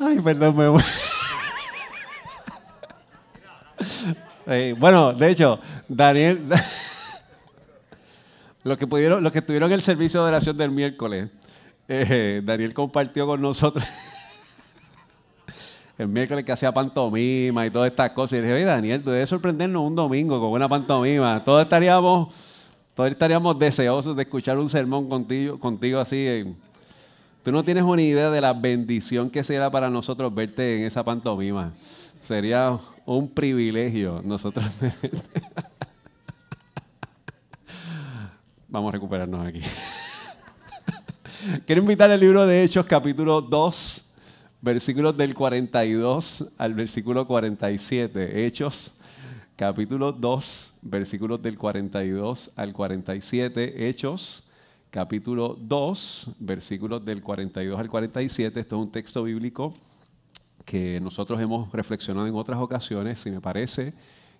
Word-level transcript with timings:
Ay, 0.00 0.20
perdón, 0.20 0.56
me 0.56 0.82
eh, 4.46 4.74
bueno, 4.78 5.12
de 5.12 5.30
hecho, 5.30 5.58
Daniel, 5.88 6.48
los 8.64 8.78
que 8.78 8.86
pudieron, 8.86 9.22
los 9.22 9.32
que 9.32 9.42
tuvieron 9.42 9.72
el 9.72 9.82
servicio 9.82 10.22
de 10.22 10.28
oración 10.28 10.56
del 10.56 10.70
miércoles, 10.70 11.30
eh, 11.88 12.40
Daniel 12.44 12.74
compartió 12.74 13.26
con 13.26 13.40
nosotros 13.40 13.84
el 15.98 16.08
miércoles 16.08 16.44
que 16.44 16.52
hacía 16.52 16.72
pantomima 16.72 17.66
y 17.66 17.70
todas 17.70 17.90
estas 17.90 18.10
cosas. 18.10 18.38
Y 18.38 18.42
dije, 18.42 18.54
oye, 18.54 18.64
Daniel, 18.64 19.02
tú 19.02 19.10
debes 19.10 19.28
sorprendernos 19.28 19.82
un 19.82 19.94
domingo 19.94 20.40
con 20.40 20.50
una 20.50 20.68
pantomima. 20.68 21.42
Todos 21.44 21.62
estaríamos, 21.62 22.34
todos 22.94 23.10
estaríamos 23.10 23.58
deseosos 23.58 24.16
de 24.16 24.22
escuchar 24.22 24.58
un 24.58 24.68
sermón 24.68 25.08
contigo, 25.08 25.58
contigo 25.58 26.00
así. 26.00 26.54
Tú 27.42 27.50
no 27.50 27.64
tienes 27.64 27.82
una 27.82 28.02
idea 28.02 28.30
de 28.30 28.40
la 28.40 28.52
bendición 28.52 29.28
que 29.28 29.42
será 29.42 29.68
para 29.68 29.90
nosotros 29.90 30.32
verte 30.32 30.76
en 30.78 30.84
esa 30.84 31.02
pantomima. 31.02 31.72
Sería 32.22 32.78
un 33.04 33.28
privilegio 33.28 34.22
nosotros. 34.24 34.64
Vamos 38.68 38.90
a 38.90 38.92
recuperarnos 38.92 39.44
aquí. 39.44 39.60
Quiero 41.66 41.82
invitar 41.82 42.12
al 42.12 42.20
libro 42.20 42.46
de 42.46 42.62
Hechos, 42.62 42.86
capítulo 42.86 43.40
2, 43.40 44.04
versículos 44.60 45.16
del 45.16 45.34
42 45.34 46.44
al 46.56 46.74
versículo 46.74 47.26
47. 47.26 48.46
Hechos, 48.46 48.94
capítulo 49.56 50.12
2, 50.12 50.74
versículos 50.82 51.42
del 51.42 51.58
42 51.58 52.52
al 52.54 52.72
47. 52.72 53.88
Hechos, 53.88 54.44
capítulo 54.92 55.56
2, 55.58 56.32
versículos 56.38 57.02
del 57.02 57.22
42 57.22 57.80
al 57.80 57.88
47. 57.88 58.60
Esto 58.60 58.76
es 58.76 58.82
un 58.82 58.92
texto 58.92 59.22
bíblico 59.22 59.72
que 60.66 61.00
nosotros 61.00 61.40
hemos 61.40 61.72
reflexionado 61.72 62.26
en 62.26 62.34
otras 62.34 62.60
ocasiones 62.60 63.24
y 63.24 63.30
me 63.30 63.40
parece 63.40 63.94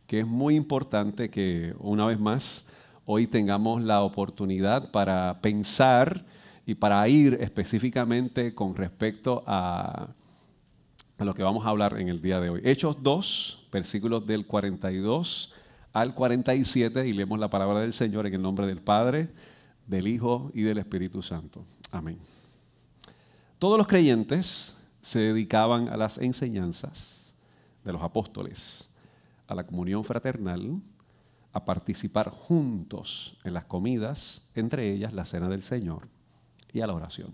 que 0.07 0.21
es 0.21 0.27
muy 0.27 0.55
importante 0.55 1.31
que 1.31 1.75
una 1.79 2.05
vez 2.05 2.21
más 2.21 2.67
hoy 3.07 3.27
tengamos 3.27 3.83
la 3.83 4.03
oportunidad 4.03 4.91
para 4.91 5.41
pensar 5.41 6.23
y 6.67 6.75
para 6.75 7.09
ir 7.09 7.39
específicamente 7.41 8.55
con 8.55 8.77
respecto 8.77 9.43
a, 9.47 10.09
lo 11.19 11.33
que 11.33 11.43
vamos 11.43 11.65
a 11.65 11.71
hablar 11.71 11.99
en 11.99 12.11
el 12.11 12.21
día 12.21 12.41
de 12.41 12.51
hoy. 12.51 12.61
Hechos 12.63 12.99
2, 13.03 13.69
versículos 13.73 14.27
del 14.27 14.47
42 14.47 15.51
al 15.95 16.15
47 16.15 17.09
y 17.09 17.15
leemos 17.15 17.39
la 17.39 17.49
palabra 17.49 17.81
del 17.81 17.95
Señor 17.95 18.27
en 18.27 18.35
el 18.35 18.43
nombre 18.43 18.67
del 18.67 18.83
Padre, 18.83 19.31
del 19.87 20.09
Hijo 20.09 20.51
y 20.55 20.63
del 20.63 20.79
Espíritu 20.79 21.23
Santo. 21.23 21.65
Amén. 21.91 22.19
Todos 23.59 23.79
los 23.79 23.87
creyentes 23.87 24.77
se 25.01 25.21
dedicaban 25.21 25.89
a 25.89 25.97
las 25.97 26.19
enseñanzas 26.19 27.35
de 27.85 27.93
los 27.93 28.03
apóstoles, 28.03 28.89
a 29.47 29.55
la 29.55 29.65
comunión 29.67 30.05
fraternal, 30.05 30.81
a 31.53 31.65
participar 31.65 32.31
juntos 32.31 33.37
en 33.45 33.55
las 33.55 33.65
comidas, 33.67 34.43
entre 34.55 34.91
ellas 34.93 35.13
la 35.13 35.25
cena 35.25 35.49
del 35.49 35.63
Señor 35.63 36.09
y 36.73 36.81
a 36.81 36.87
la 36.87 36.95
oración. 36.95 37.33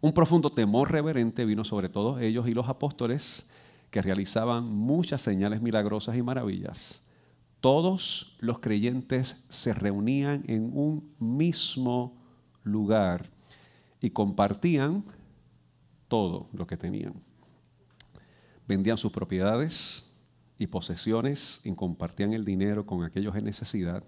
Un 0.00 0.12
profundo 0.12 0.50
temor 0.50 0.90
reverente 0.90 1.44
vino 1.44 1.64
sobre 1.64 1.88
todos 1.88 2.20
ellos 2.20 2.48
y 2.48 2.52
los 2.52 2.68
apóstoles 2.68 3.48
que 3.90 4.02
realizaban 4.02 4.64
muchas 4.64 5.22
señales 5.22 5.62
milagrosas 5.62 6.16
y 6.16 6.22
maravillas. 6.22 7.02
Todos 7.64 8.36
los 8.40 8.58
creyentes 8.58 9.42
se 9.48 9.72
reunían 9.72 10.44
en 10.48 10.70
un 10.76 11.14
mismo 11.18 12.14
lugar 12.62 13.30
y 14.02 14.10
compartían 14.10 15.02
todo 16.06 16.50
lo 16.52 16.66
que 16.66 16.76
tenían. 16.76 17.14
Vendían 18.68 18.98
sus 18.98 19.12
propiedades 19.12 20.12
y 20.58 20.66
posesiones 20.66 21.62
y 21.64 21.74
compartían 21.74 22.34
el 22.34 22.44
dinero 22.44 22.84
con 22.84 23.02
aquellos 23.02 23.34
en 23.34 23.46
necesidad. 23.46 24.04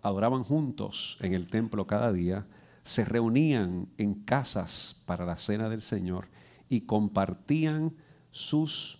Adoraban 0.00 0.42
juntos 0.42 1.18
en 1.20 1.34
el 1.34 1.50
templo 1.50 1.86
cada 1.86 2.10
día, 2.10 2.46
se 2.84 3.04
reunían 3.04 3.86
en 3.98 4.14
casas 4.14 5.02
para 5.04 5.26
la 5.26 5.36
cena 5.36 5.68
del 5.68 5.82
Señor 5.82 6.28
y 6.70 6.86
compartían 6.86 7.94
sus 8.30 8.98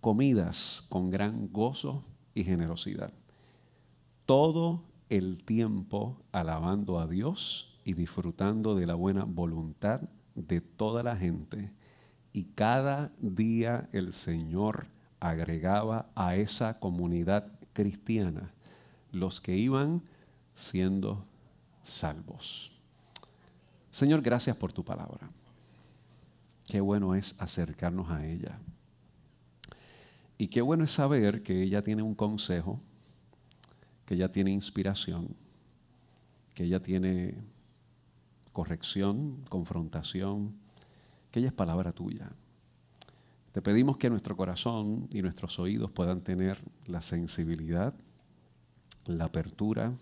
comidas 0.00 0.86
con 0.88 1.10
gran 1.10 1.48
gozo 1.50 2.04
y 2.32 2.44
generosidad. 2.44 3.12
Todo 4.26 4.82
el 5.08 5.44
tiempo 5.44 6.22
alabando 6.32 6.98
a 6.98 7.06
Dios 7.06 7.78
y 7.84 7.94
disfrutando 7.94 8.74
de 8.74 8.86
la 8.86 8.94
buena 8.94 9.24
voluntad 9.24 10.00
de 10.34 10.60
toda 10.60 11.02
la 11.02 11.16
gente 11.16 11.70
y 12.32 12.44
cada 12.44 13.12
día 13.20 13.88
el 13.92 14.12
Señor 14.12 14.88
agregaba 15.20 16.10
a 16.16 16.36
esa 16.36 16.80
comunidad 16.80 17.46
cristiana 17.72 18.52
los 19.12 19.40
que 19.40 19.56
iban 19.56 20.02
siendo 20.54 21.24
salvos. 21.84 22.70
Señor, 23.90 24.20
gracias 24.22 24.56
por 24.56 24.72
tu 24.72 24.84
palabra. 24.84 25.30
Qué 26.66 26.80
bueno 26.80 27.14
es 27.14 27.34
acercarnos 27.38 28.10
a 28.10 28.26
ella. 28.26 28.58
Y 30.36 30.48
qué 30.48 30.60
bueno 30.60 30.82
es 30.82 30.90
saber 30.90 31.44
que 31.44 31.62
ella 31.62 31.82
tiene 31.84 32.02
un 32.02 32.16
consejo, 32.16 32.80
que 34.06 34.14
ella 34.14 34.30
tiene 34.30 34.50
inspiración, 34.50 35.28
que 36.54 36.64
ella 36.64 36.80
tiene 36.80 37.34
corrección, 38.52 39.44
confrontación, 39.48 40.54
que 41.30 41.40
ella 41.40 41.48
es 41.48 41.54
palabra 41.54 41.92
tuya. 41.92 42.30
Te 43.52 43.62
pedimos 43.62 43.96
que 43.98 44.10
nuestro 44.10 44.36
corazón 44.36 45.08
y 45.12 45.22
nuestros 45.22 45.58
oídos 45.58 45.90
puedan 45.90 46.22
tener 46.22 46.58
la 46.86 47.02
sensibilidad, 47.02 47.94
la 49.06 49.26
apertura 49.26 49.92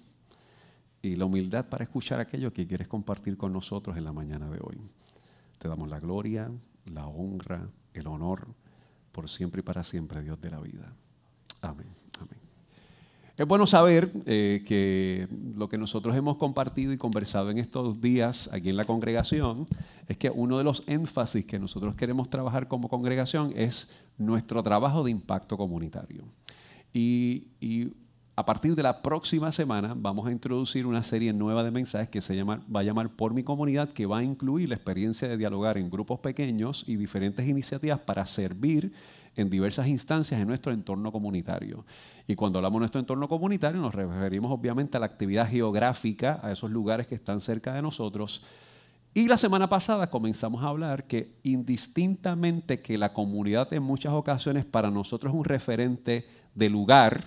y 1.03 1.17
la 1.17 1.25
humildad 1.25 1.67
para 1.69 1.85
escuchar 1.85 2.21
aquello 2.21 2.53
que 2.53 2.67
quieres 2.67 2.89
compartir 2.89 3.37
con 3.37 3.53
nosotros 3.53 3.97
en 3.97 4.05
la 4.05 4.13
mañana 4.13 4.49
de 4.49 4.59
hoy. 4.63 4.81
Te 5.59 5.69
damos 5.69 5.89
la 5.89 6.01
gloria, 6.01 6.51
la 6.87 7.07
honra, 7.07 7.69
el 7.93 8.07
honor, 8.07 8.49
por 9.13 9.29
siempre 9.29 9.61
y 9.61 9.63
para 9.63 9.85
siempre, 9.85 10.23
Dios 10.23 10.41
de 10.41 10.51
la 10.51 10.61
vida. 10.61 10.93
Amén. 11.61 12.02
Es 13.37 13.49
bueno 13.49 13.67
saber 13.67 14.13
eh, 14.27 14.63
que 14.67 15.27
lo 15.57 15.69
que 15.69 15.79
nosotros 15.79 16.15
hemos 16.15 16.37
compartido 16.37 16.93
y 16.93 16.99
conversado 16.99 17.51
en 17.51 17.59
estos 17.59 18.01
días 18.01 18.51
aquí 18.53 18.69
en 18.69 18.77
la 18.77 18.85
congregación 18.85 19.67
es 20.07 20.19
que 20.19 20.29
uno 20.29 20.59
de 20.59 20.65
los 20.65 20.83
énfasis 20.87 21.47
que 21.47 21.59
nosotros 21.59 21.95
queremos 21.95 22.29
trabajar 22.29 22.69
como 22.69 22.89
congregación 22.89 23.53
es 23.57 23.91
nuestro 24.19 24.63
trabajo 24.63 25.03
de 25.03 25.13
impacto 25.13 25.57
comunitario. 25.57 26.25
Y, 26.93 27.49
y 27.59 27.93
a 28.37 28.45
partir 28.45 28.75
de 28.75 28.83
la 28.83 29.01
próxima 29.01 29.51
semana 29.51 29.95
vamos 29.97 30.27
a 30.27 30.33
introducir 30.33 30.85
una 30.85 31.03
serie 31.03 31.33
nueva 31.33 31.65
de 31.65 31.71
mensajes 31.71 32.11
que 32.11 32.21
se 32.21 32.37
llama, 32.37 32.63
va 32.75 32.81
a 32.81 32.83
llamar 32.83 33.11
Por 33.11 33.33
mi 33.33 33.43
comunidad, 33.43 33.91
que 33.91 34.05
va 34.05 34.19
a 34.19 34.23
incluir 34.23 34.69
la 34.69 34.75
experiencia 34.75 35.27
de 35.27 35.39
dialogar 35.39 35.79
en 35.79 35.89
grupos 35.89 36.21
pequeños 36.21 36.85
y 36.87 36.97
diferentes 36.97 37.49
iniciativas 37.49 38.01
para 38.01 38.27
servir 38.27 38.93
en 39.37 39.51
diversas 39.51 39.87
instancias 39.87 40.41
en 40.41 40.49
nuestro 40.49 40.73
entorno 40.73 41.11
comunitario. 41.13 41.85
Y 42.27 42.35
cuando 42.35 42.59
hablamos 42.59 42.79
de 42.79 42.81
nuestro 42.81 43.01
entorno 43.01 43.29
comunitario 43.29 43.81
nos 43.81 43.95
referimos 43.95 44.51
obviamente 44.51 44.97
a 44.97 45.01
la 45.01 45.07
actividad 45.07 45.49
geográfica, 45.49 46.41
a 46.43 46.53
esos 46.53 46.71
lugares 46.71 47.07
que 47.07 47.15
están 47.15 47.41
cerca 47.41 47.73
de 47.73 47.83
nosotros. 47.83 48.43
Y 49.15 49.29
la 49.29 49.37
semana 49.37 49.69
pasada 49.69 50.09
comenzamos 50.09 50.63
a 50.63 50.69
hablar 50.69 51.05
que 51.05 51.35
indistintamente 51.43 52.81
que 52.81 52.97
la 52.97 53.13
comunidad 53.13 53.73
en 53.73 53.83
muchas 53.83 54.13
ocasiones 54.13 54.65
para 54.65 54.91
nosotros 54.91 55.33
es 55.33 55.39
un 55.39 55.45
referente 55.45 56.27
de 56.55 56.71
lugar, 56.71 57.27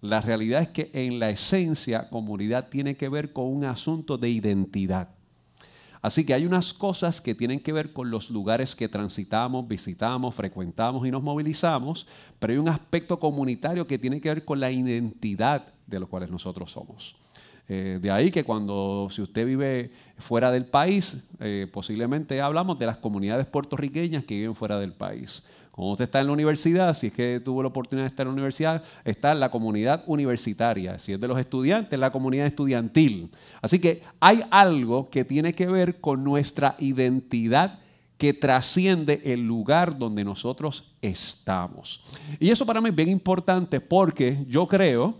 la 0.00 0.20
realidad 0.20 0.62
es 0.62 0.68
que 0.68 0.90
en 0.92 1.18
la 1.18 1.30
esencia 1.30 2.08
comunidad 2.08 2.68
tiene 2.68 2.96
que 2.96 3.08
ver 3.08 3.32
con 3.32 3.46
un 3.46 3.64
asunto 3.64 4.16
de 4.16 4.30
identidad. 4.30 5.17
Así 6.00 6.24
que 6.24 6.34
hay 6.34 6.46
unas 6.46 6.72
cosas 6.72 7.20
que 7.20 7.34
tienen 7.34 7.60
que 7.60 7.72
ver 7.72 7.92
con 7.92 8.10
los 8.10 8.30
lugares 8.30 8.76
que 8.76 8.88
transitamos, 8.88 9.66
visitamos, 9.66 10.34
frecuentamos 10.34 11.06
y 11.06 11.10
nos 11.10 11.22
movilizamos, 11.22 12.06
pero 12.38 12.52
hay 12.52 12.58
un 12.58 12.68
aspecto 12.68 13.18
comunitario 13.18 13.86
que 13.86 13.98
tiene 13.98 14.20
que 14.20 14.28
ver 14.28 14.44
con 14.44 14.60
la 14.60 14.70
identidad 14.70 15.66
de 15.86 16.00
los 16.00 16.08
cuales 16.08 16.30
nosotros 16.30 16.70
somos. 16.70 17.16
Eh, 17.68 17.98
de 18.00 18.10
ahí 18.10 18.30
que 18.30 18.44
cuando, 18.44 19.08
si 19.10 19.20
usted 19.20 19.44
vive 19.44 19.90
fuera 20.16 20.50
del 20.50 20.64
país, 20.64 21.22
eh, 21.38 21.66
posiblemente 21.70 22.40
hablamos 22.40 22.78
de 22.78 22.86
las 22.86 22.96
comunidades 22.96 23.46
puertorriqueñas 23.46 24.24
que 24.24 24.36
viven 24.36 24.54
fuera 24.54 24.78
del 24.78 24.92
país. 24.92 25.42
Cuando 25.78 25.92
usted 25.92 26.06
está 26.06 26.18
en 26.18 26.26
la 26.26 26.32
universidad, 26.32 26.92
si 26.92 27.06
es 27.06 27.12
que 27.12 27.38
tuvo 27.38 27.62
la 27.62 27.68
oportunidad 27.68 28.06
de 28.06 28.08
estar 28.08 28.24
en 28.26 28.30
la 28.30 28.32
universidad, 28.32 28.82
está 29.04 29.32
la 29.32 29.48
comunidad 29.48 30.02
universitaria. 30.08 30.98
Si 30.98 31.12
es 31.12 31.20
de 31.20 31.28
los 31.28 31.38
estudiantes, 31.38 31.96
la 31.96 32.10
comunidad 32.10 32.48
estudiantil. 32.48 33.30
Así 33.62 33.78
que 33.78 34.02
hay 34.18 34.42
algo 34.50 35.08
que 35.08 35.24
tiene 35.24 35.52
que 35.52 35.68
ver 35.68 36.00
con 36.00 36.24
nuestra 36.24 36.74
identidad 36.80 37.78
que 38.16 38.34
trasciende 38.34 39.22
el 39.24 39.46
lugar 39.46 39.96
donde 39.96 40.24
nosotros 40.24 40.96
estamos. 41.00 42.02
Y 42.40 42.50
eso 42.50 42.66
para 42.66 42.80
mí 42.80 42.88
es 42.88 42.96
bien 42.96 43.10
importante 43.10 43.80
porque 43.80 44.44
yo 44.48 44.66
creo 44.66 45.14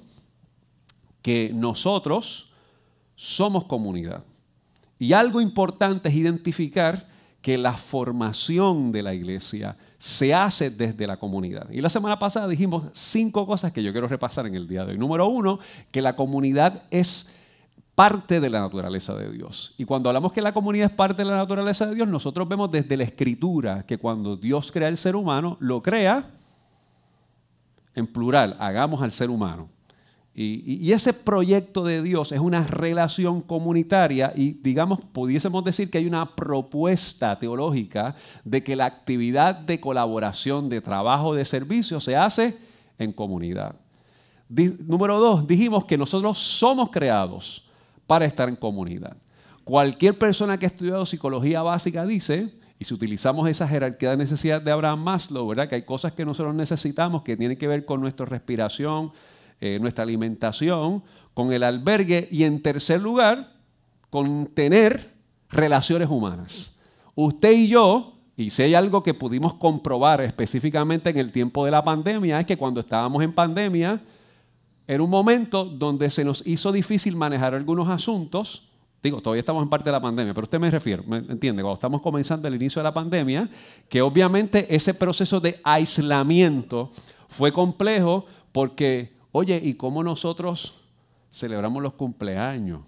que 1.22 1.52
nosotros 1.54 2.50
somos 3.14 3.64
comunidad. 3.66 4.24
Y 4.98 5.12
algo 5.12 5.40
importante 5.40 6.08
es 6.08 6.16
identificar 6.16 7.06
que 7.48 7.56
la 7.56 7.78
formación 7.78 8.92
de 8.92 9.02
la 9.02 9.14
iglesia 9.14 9.74
se 9.96 10.34
hace 10.34 10.68
desde 10.68 11.06
la 11.06 11.16
comunidad. 11.16 11.66
Y 11.70 11.80
la 11.80 11.88
semana 11.88 12.18
pasada 12.18 12.46
dijimos 12.46 12.84
cinco 12.92 13.46
cosas 13.46 13.72
que 13.72 13.82
yo 13.82 13.90
quiero 13.90 14.06
repasar 14.06 14.46
en 14.46 14.54
el 14.54 14.68
día 14.68 14.84
de 14.84 14.92
hoy. 14.92 14.98
Número 14.98 15.26
uno, 15.28 15.58
que 15.90 16.02
la 16.02 16.14
comunidad 16.14 16.82
es 16.90 17.34
parte 17.94 18.38
de 18.40 18.50
la 18.50 18.60
naturaleza 18.60 19.14
de 19.14 19.32
Dios. 19.32 19.74
Y 19.78 19.86
cuando 19.86 20.10
hablamos 20.10 20.30
que 20.34 20.42
la 20.42 20.52
comunidad 20.52 20.90
es 20.90 20.94
parte 20.94 21.22
de 21.22 21.30
la 21.30 21.38
naturaleza 21.38 21.86
de 21.86 21.94
Dios, 21.94 22.06
nosotros 22.06 22.46
vemos 22.46 22.70
desde 22.70 22.98
la 22.98 23.04
escritura 23.04 23.86
que 23.86 23.96
cuando 23.96 24.36
Dios 24.36 24.70
crea 24.70 24.88
el 24.88 24.98
ser 24.98 25.16
humano, 25.16 25.56
lo 25.58 25.82
crea 25.82 26.28
en 27.94 28.08
plural, 28.08 28.58
hagamos 28.60 29.00
al 29.00 29.10
ser 29.10 29.30
humano. 29.30 29.70
Y, 30.40 30.92
ese 30.92 31.12
proyecto 31.12 31.82
de 31.82 32.00
Dios 32.00 32.30
es 32.30 32.38
una 32.38 32.64
relación 32.64 33.40
comunitaria 33.40 34.32
y, 34.36 34.52
digamos, 34.52 35.00
pudiésemos 35.00 35.64
decir 35.64 35.90
que 35.90 35.98
hay 35.98 36.06
una 36.06 36.36
propuesta 36.36 37.36
teológica 37.40 38.14
de 38.44 38.62
que 38.62 38.76
la 38.76 38.86
actividad 38.86 39.56
de 39.56 39.80
colaboración, 39.80 40.68
de 40.68 40.80
trabajo, 40.80 41.34
de 41.34 41.44
servicio 41.44 41.98
se 41.98 42.14
hace 42.14 42.56
en 43.00 43.12
comunidad. 43.12 43.74
número 44.48 45.18
dos, 45.18 45.44
dijimos 45.44 45.84
que 45.86 45.98
nosotros 45.98 46.38
somos 46.38 46.90
creados 46.90 47.68
para 48.06 48.24
estar 48.24 48.48
en 48.48 48.54
comunidad. 48.54 49.16
Cualquier 49.64 50.16
persona 50.16 50.56
que 50.56 50.66
ha 50.66 50.68
estudiado 50.68 51.04
psicología 51.04 51.62
básica 51.62 52.06
dice, 52.06 52.54
y 52.78 52.84
si 52.84 52.94
utilizamos 52.94 53.48
esa 53.48 53.66
jerarquía 53.66 54.10
de 54.10 54.18
necesidad 54.18 54.62
de 54.62 54.70
Abraham 54.70 55.02
Maslow, 55.02 55.48
¿verdad? 55.48 55.68
que 55.68 55.74
hay 55.74 55.82
cosas 55.82 56.12
que 56.12 56.24
nosotros 56.24 56.54
necesitamos 56.54 57.22
que 57.22 57.36
tienen 57.36 57.58
que 57.58 57.66
ver 57.66 57.84
con 57.84 58.00
nuestra 58.00 58.24
respiración, 58.24 59.10
eh, 59.60 59.78
nuestra 59.80 60.04
alimentación, 60.04 61.02
con 61.34 61.52
el 61.52 61.62
albergue 61.62 62.28
y 62.30 62.44
en 62.44 62.62
tercer 62.62 63.00
lugar, 63.00 63.52
con 64.10 64.46
tener 64.46 65.14
relaciones 65.50 66.08
humanas. 66.10 66.78
Usted 67.14 67.52
y 67.52 67.68
yo, 67.68 68.18
y 68.36 68.50
si 68.50 68.62
hay 68.62 68.74
algo 68.74 69.02
que 69.02 69.14
pudimos 69.14 69.54
comprobar 69.54 70.20
específicamente 70.20 71.10
en 71.10 71.18
el 71.18 71.32
tiempo 71.32 71.64
de 71.64 71.72
la 71.72 71.82
pandemia, 71.82 72.38
es 72.38 72.46
que 72.46 72.56
cuando 72.56 72.80
estábamos 72.80 73.22
en 73.22 73.32
pandemia, 73.32 74.00
era 74.86 75.02
un 75.02 75.10
momento 75.10 75.64
donde 75.64 76.08
se 76.08 76.24
nos 76.24 76.46
hizo 76.46 76.72
difícil 76.72 77.16
manejar 77.16 77.54
algunos 77.54 77.88
asuntos. 77.88 78.70
Digo, 79.02 79.20
todavía 79.20 79.40
estamos 79.40 79.62
en 79.62 79.68
parte 79.68 79.86
de 79.86 79.92
la 79.92 80.00
pandemia, 80.00 80.32
pero 80.32 80.44
usted 80.44 80.58
me 80.58 80.70
refiere, 80.70 81.02
¿me 81.06 81.18
entiende? 81.18 81.62
Cuando 81.62 81.74
estamos 81.74 82.00
comenzando 82.00 82.48
el 82.48 82.54
inicio 82.54 82.80
de 82.80 82.84
la 82.84 82.94
pandemia, 82.94 83.50
que 83.88 84.00
obviamente 84.00 84.72
ese 84.74 84.94
proceso 84.94 85.40
de 85.40 85.60
aislamiento 85.62 86.90
fue 87.28 87.52
complejo 87.52 88.26
porque 88.52 89.17
Oye, 89.30 89.60
¿y 89.62 89.74
cómo 89.74 90.02
nosotros 90.02 90.82
celebramos 91.30 91.82
los 91.82 91.92
cumpleaños? 91.92 92.80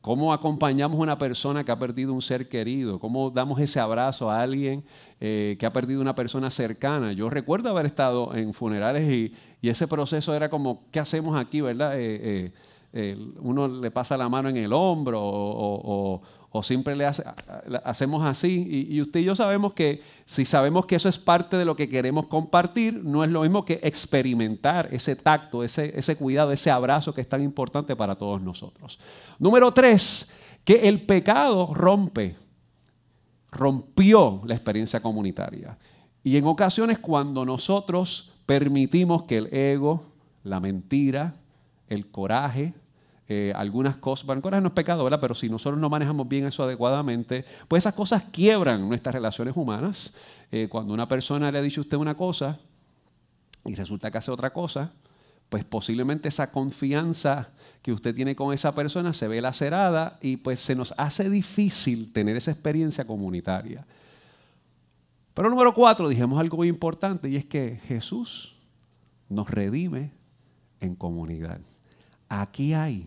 ¿Cómo 0.00 0.32
acompañamos 0.32 0.98
a 0.98 1.02
una 1.02 1.18
persona 1.18 1.64
que 1.64 1.72
ha 1.72 1.78
perdido 1.78 2.12
un 2.12 2.22
ser 2.22 2.48
querido? 2.48 2.98
¿Cómo 2.98 3.30
damos 3.30 3.58
ese 3.60 3.80
abrazo 3.80 4.30
a 4.30 4.40
alguien 4.40 4.84
eh, 5.20 5.56
que 5.58 5.66
ha 5.66 5.72
perdido 5.72 6.00
una 6.00 6.14
persona 6.14 6.50
cercana? 6.50 7.12
Yo 7.12 7.30
recuerdo 7.30 7.70
haber 7.70 7.86
estado 7.86 8.34
en 8.34 8.52
funerales 8.52 9.10
y, 9.10 9.32
ese 9.62 9.88
proceso 9.88 10.34
era 10.34 10.50
como, 10.50 10.84
¿qué 10.90 11.00
hacemos 11.00 11.40
aquí, 11.40 11.62
verdad? 11.62 11.92
Eh, 11.96 12.52
eh, 12.92 13.18
uno 13.40 13.66
le 13.66 13.90
pasa 13.90 14.14
la 14.18 14.28
mano 14.28 14.50
en 14.50 14.58
el 14.58 14.74
hombro 14.74 15.22
o, 15.22 15.80
o 15.82 16.22
siempre 16.62 16.94
le 16.94 17.04
hacemos 17.84 18.24
así. 18.24 18.86
Y, 18.90 19.00
usted 19.00 19.20
y 19.20 19.24
yo 19.24 19.34
sabemos 19.34 19.72
que 19.72 20.02
si 20.24 20.44
sabemos 20.44 20.86
que 20.86 20.96
eso 20.96 21.08
es 21.08 21.18
parte 21.18 21.56
de 21.56 21.64
lo 21.64 21.74
que 21.74 21.88
queremos 21.88 22.28
compartir, 22.28 23.02
no 23.02 23.24
es 23.24 23.30
lo 23.30 23.42
mismo 23.42 23.64
que 23.64 23.80
experimentar 23.82 24.88
ese 24.92 25.16
tacto, 25.16 25.64
ese, 25.64 25.98
ese 25.98 26.16
cuidado, 26.16 26.52
ese 26.52 26.70
abrazo 26.70 27.12
que 27.12 27.20
es 27.20 27.28
tan 27.28 27.42
importante 27.42 27.96
para 27.96 28.14
todos 28.14 28.40
nosotros. 28.40 29.00
Número 29.38 29.72
tres, 29.72 30.32
que 30.64 30.88
el 30.88 31.02
pecado 31.02 31.74
rompe, 31.74 32.36
rompió 33.50 34.40
la 34.44 34.54
experiencia 34.54 35.00
comunitaria. 35.00 35.76
Y 36.22 36.36
en 36.36 36.46
ocasiones 36.46 36.98
cuando 37.00 37.44
nosotros 37.44 38.32
permitimos 38.46 39.24
que 39.24 39.38
el 39.38 39.54
ego, 39.54 40.02
la 40.42 40.60
mentira, 40.60 41.34
el 41.88 42.06
coraje, 42.10 42.74
eh, 43.28 43.52
algunas 43.56 43.96
cosas, 43.96 44.26
bueno, 44.26 44.42
coraje 44.42 44.60
no 44.60 44.68
es 44.68 44.74
pecado, 44.74 45.02
¿verdad? 45.02 45.20
Pero 45.20 45.34
si 45.34 45.48
nosotros 45.48 45.80
no 45.80 45.88
manejamos 45.88 46.28
bien 46.28 46.46
eso 46.46 46.62
adecuadamente, 46.62 47.44
pues 47.68 47.82
esas 47.82 47.94
cosas 47.94 48.24
quiebran 48.24 48.86
nuestras 48.88 49.14
relaciones 49.14 49.56
humanas. 49.56 50.14
Eh, 50.52 50.68
cuando 50.68 50.92
una 50.92 51.08
persona 51.08 51.50
le 51.50 51.58
ha 51.58 51.62
dicho 51.62 51.80
a 51.80 51.82
usted 51.82 51.96
una 51.96 52.16
cosa 52.16 52.58
y 53.64 53.74
resulta 53.74 54.10
que 54.10 54.18
hace 54.18 54.30
otra 54.30 54.52
cosa, 54.52 54.92
pues 55.48 55.64
posiblemente 55.64 56.28
esa 56.28 56.50
confianza 56.50 57.52
que 57.80 57.92
usted 57.92 58.14
tiene 58.14 58.36
con 58.36 58.52
esa 58.52 58.74
persona 58.74 59.12
se 59.12 59.28
ve 59.28 59.40
lacerada 59.40 60.18
y 60.20 60.36
pues 60.36 60.60
se 60.60 60.74
nos 60.74 60.92
hace 60.98 61.30
difícil 61.30 62.12
tener 62.12 62.36
esa 62.36 62.50
experiencia 62.50 63.06
comunitaria. 63.06 63.86
Pero 65.32 65.48
número 65.48 65.72
cuatro, 65.74 66.08
dijimos 66.08 66.38
algo 66.38 66.58
muy 66.58 66.68
importante 66.68 67.28
y 67.28 67.36
es 67.36 67.44
que 67.44 67.80
Jesús 67.86 68.54
nos 69.28 69.50
redime 69.50 70.12
en 70.80 70.94
comunidad. 70.94 71.60
Aquí 72.28 72.74
hay 72.74 73.06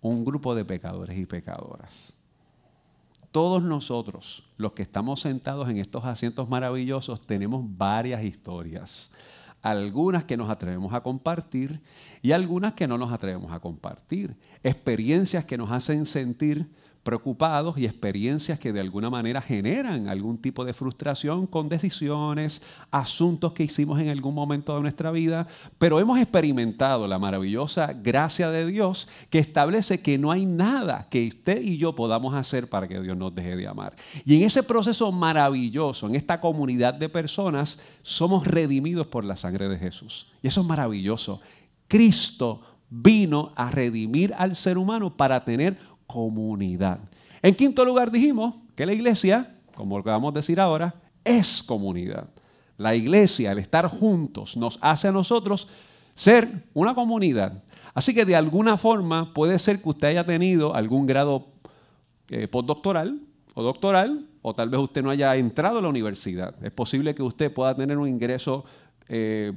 un 0.00 0.24
grupo 0.24 0.54
de 0.54 0.64
pecadores 0.64 1.18
y 1.18 1.26
pecadoras. 1.26 2.12
Todos 3.30 3.62
nosotros, 3.62 4.44
los 4.56 4.72
que 4.72 4.82
estamos 4.82 5.20
sentados 5.20 5.68
en 5.68 5.78
estos 5.78 6.04
asientos 6.04 6.48
maravillosos, 6.48 7.26
tenemos 7.26 7.64
varias 7.66 8.22
historias. 8.22 9.10
Algunas 9.60 10.24
que 10.24 10.36
nos 10.36 10.50
atrevemos 10.50 10.92
a 10.92 11.02
compartir 11.02 11.80
y 12.22 12.32
algunas 12.32 12.74
que 12.74 12.86
no 12.86 12.96
nos 12.96 13.10
atrevemos 13.10 13.50
a 13.50 13.60
compartir. 13.60 14.36
Experiencias 14.62 15.44
que 15.44 15.58
nos 15.58 15.72
hacen 15.72 16.06
sentir 16.06 16.68
preocupados 17.04 17.78
y 17.78 17.84
experiencias 17.84 18.58
que 18.58 18.72
de 18.72 18.80
alguna 18.80 19.10
manera 19.10 19.40
generan 19.40 20.08
algún 20.08 20.38
tipo 20.38 20.64
de 20.64 20.72
frustración 20.72 21.46
con 21.46 21.68
decisiones, 21.68 22.62
asuntos 22.90 23.52
que 23.52 23.62
hicimos 23.62 24.00
en 24.00 24.08
algún 24.08 24.34
momento 24.34 24.74
de 24.74 24.80
nuestra 24.80 25.10
vida, 25.10 25.46
pero 25.78 26.00
hemos 26.00 26.18
experimentado 26.18 27.06
la 27.06 27.18
maravillosa 27.18 27.92
gracia 27.92 28.50
de 28.50 28.66
Dios 28.66 29.06
que 29.30 29.38
establece 29.38 30.00
que 30.00 30.18
no 30.18 30.32
hay 30.32 30.46
nada 30.46 31.06
que 31.10 31.28
usted 31.28 31.62
y 31.62 31.76
yo 31.76 31.94
podamos 31.94 32.34
hacer 32.34 32.68
para 32.68 32.88
que 32.88 32.98
Dios 32.98 33.16
nos 33.16 33.34
deje 33.34 33.54
de 33.54 33.68
amar. 33.68 33.94
Y 34.24 34.36
en 34.36 34.42
ese 34.42 34.62
proceso 34.62 35.12
maravilloso, 35.12 36.06
en 36.06 36.14
esta 36.14 36.40
comunidad 36.40 36.94
de 36.94 37.10
personas, 37.10 37.78
somos 38.02 38.46
redimidos 38.46 39.06
por 39.06 39.24
la 39.24 39.36
sangre 39.36 39.68
de 39.68 39.78
Jesús. 39.78 40.26
Y 40.42 40.48
eso 40.48 40.62
es 40.62 40.66
maravilloso. 40.66 41.40
Cristo 41.86 42.62
vino 42.88 43.52
a 43.56 43.70
redimir 43.70 44.32
al 44.38 44.54
ser 44.54 44.78
humano 44.78 45.16
para 45.16 45.44
tener 45.44 45.78
comunidad. 46.06 47.00
En 47.42 47.54
quinto 47.54 47.84
lugar 47.84 48.10
dijimos 48.10 48.54
que 48.74 48.86
la 48.86 48.92
iglesia, 48.92 49.54
como 49.74 49.98
lo 49.98 50.04
que 50.04 50.10
vamos 50.10 50.32
a 50.32 50.38
decir 50.38 50.60
ahora, 50.60 50.94
es 51.24 51.62
comunidad. 51.62 52.28
La 52.76 52.94
iglesia, 52.94 53.52
el 53.52 53.58
estar 53.58 53.86
juntos, 53.88 54.56
nos 54.56 54.78
hace 54.80 55.08
a 55.08 55.12
nosotros 55.12 55.68
ser 56.14 56.64
una 56.74 56.94
comunidad. 56.94 57.62
Así 57.92 58.12
que 58.12 58.24
de 58.24 58.34
alguna 58.34 58.76
forma 58.76 59.32
puede 59.32 59.58
ser 59.58 59.80
que 59.80 59.88
usted 59.88 60.08
haya 60.08 60.24
tenido 60.24 60.74
algún 60.74 61.06
grado 61.06 61.48
eh, 62.30 62.48
postdoctoral 62.48 63.20
o 63.54 63.62
doctoral, 63.62 64.26
o 64.42 64.54
tal 64.54 64.68
vez 64.68 64.80
usted 64.80 65.02
no 65.02 65.10
haya 65.10 65.36
entrado 65.36 65.78
a 65.78 65.82
la 65.82 65.88
universidad. 65.88 66.54
Es 66.64 66.72
posible 66.72 67.14
que 67.14 67.22
usted 67.22 67.52
pueda 67.52 67.74
tener 67.74 67.96
un 67.98 68.08
ingreso 68.08 68.64
eh, 69.08 69.52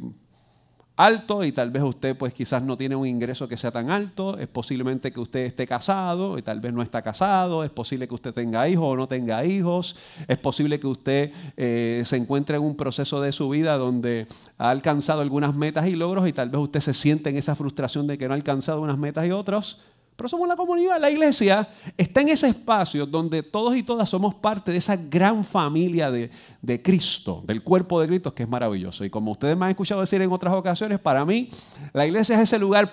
alto 0.97 1.43
y 1.43 1.51
tal 1.51 1.69
vez 1.69 1.83
usted 1.83 2.17
pues 2.17 2.33
quizás 2.33 2.63
no 2.63 2.75
tiene 2.75 2.95
un 2.95 3.07
ingreso 3.07 3.47
que 3.47 3.55
sea 3.55 3.71
tan 3.71 3.91
alto, 3.91 4.37
es 4.37 4.47
posiblemente 4.47 5.11
que 5.11 5.19
usted 5.19 5.41
esté 5.41 5.67
casado 5.67 6.37
y 6.39 6.41
tal 6.41 6.59
vez 6.59 6.73
no 6.73 6.81
está 6.81 7.03
casado, 7.03 7.63
es 7.63 7.69
posible 7.69 8.07
que 8.07 8.15
usted 8.15 8.33
tenga 8.33 8.67
hijos 8.67 8.85
o 8.85 8.95
no 8.95 9.07
tenga 9.07 9.45
hijos, 9.45 9.95
es 10.27 10.37
posible 10.39 10.79
que 10.79 10.87
usted 10.87 11.31
eh, 11.55 12.01
se 12.03 12.17
encuentre 12.17 12.57
en 12.57 12.63
un 12.63 12.75
proceso 12.75 13.21
de 13.21 13.31
su 13.31 13.47
vida 13.47 13.77
donde 13.77 14.27
ha 14.57 14.71
alcanzado 14.71 15.21
algunas 15.21 15.55
metas 15.55 15.87
y 15.87 15.95
logros 15.95 16.27
y 16.27 16.33
tal 16.33 16.49
vez 16.49 16.59
usted 16.59 16.79
se 16.79 16.95
siente 16.95 17.29
en 17.29 17.37
esa 17.37 17.55
frustración 17.55 18.07
de 18.07 18.17
que 18.17 18.27
no 18.27 18.33
ha 18.33 18.35
alcanzado 18.35 18.81
unas 18.81 18.97
metas 18.97 19.27
y 19.27 19.31
otras. 19.31 19.77
Pero 20.17 20.27
somos 20.27 20.47
la 20.47 20.55
comunidad, 20.55 20.99
la 20.99 21.11
iglesia 21.11 21.69
está 21.95 22.21
en 22.21 22.29
ese 22.29 22.47
espacio 22.47 23.05
donde 23.05 23.43
todos 23.43 23.77
y 23.77 23.83
todas 23.83 24.09
somos 24.09 24.33
parte 24.33 24.71
de 24.71 24.77
esa 24.77 24.95
gran 24.95 25.43
familia 25.45 26.09
de, 26.09 26.81
Cristo, 26.81 27.43
del 27.45 27.61
cuerpo 27.61 28.01
de 28.01 28.07
Cristo, 28.07 28.33
que 28.33 28.41
es 28.41 28.49
maravilloso. 28.49 29.05
Y 29.05 29.11
como 29.11 29.31
ustedes 29.31 29.55
me 29.55 29.65
han 29.65 29.71
escuchado 29.71 30.01
decir 30.01 30.19
en 30.19 30.31
otras 30.31 30.55
ocasiones, 30.55 30.99
para 30.99 31.23
mí 31.23 31.51
la 31.93 32.07
iglesia 32.07 32.35
es 32.35 32.41
ese 32.41 32.57
lugar 32.57 32.91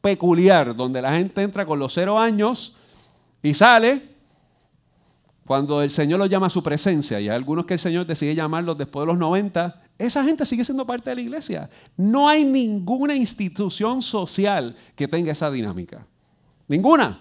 peculiar 0.00 0.74
donde 0.74 1.02
la 1.02 1.12
gente 1.12 1.42
entra 1.42 1.66
con 1.66 1.78
los 1.78 1.92
cero 1.92 2.18
años 2.18 2.78
y 3.42 3.52
sale 3.52 4.08
cuando 5.44 5.82
el 5.82 5.90
Señor 5.90 6.20
los 6.20 6.30
llama 6.30 6.46
a 6.46 6.50
su 6.50 6.62
presencia. 6.62 7.20
Y 7.20 7.28
hay 7.28 7.36
algunos 7.36 7.66
que 7.66 7.74
el 7.74 7.80
Señor 7.80 8.06
decide 8.06 8.34
llamarlos 8.34 8.78
después 8.78 9.02
de 9.02 9.08
los 9.08 9.18
90. 9.18 9.78
Esa 9.98 10.24
gente 10.24 10.46
sigue 10.46 10.64
siendo 10.64 10.86
parte 10.86 11.10
de 11.10 11.16
la 11.16 11.22
iglesia. 11.22 11.68
No 11.98 12.30
hay 12.30 12.46
ninguna 12.46 13.14
institución 13.14 14.00
social 14.00 14.74
que 14.96 15.06
tenga 15.06 15.32
esa 15.32 15.50
dinámica. 15.50 16.06
Ninguna. 16.72 17.20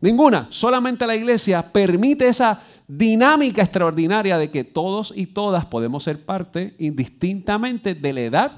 Ninguna. 0.00 0.46
Solamente 0.48 1.06
la 1.06 1.14
iglesia 1.14 1.60
permite 1.70 2.26
esa 2.26 2.62
dinámica 2.88 3.60
extraordinaria 3.60 4.38
de 4.38 4.50
que 4.50 4.64
todos 4.64 5.12
y 5.14 5.26
todas 5.26 5.66
podemos 5.66 6.04
ser 6.04 6.24
parte 6.24 6.74
indistintamente 6.78 7.94
de 7.94 8.12
la 8.14 8.20
edad 8.22 8.52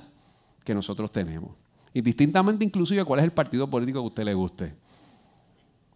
que 0.62 0.72
nosotros 0.72 1.10
tenemos. 1.10 1.50
Indistintamente 1.92 2.64
inclusive 2.64 3.04
cuál 3.04 3.18
es 3.18 3.24
el 3.24 3.32
partido 3.32 3.68
político 3.68 3.98
que 3.98 4.04
a 4.04 4.06
usted 4.06 4.22
le 4.22 4.34
guste. 4.34 4.74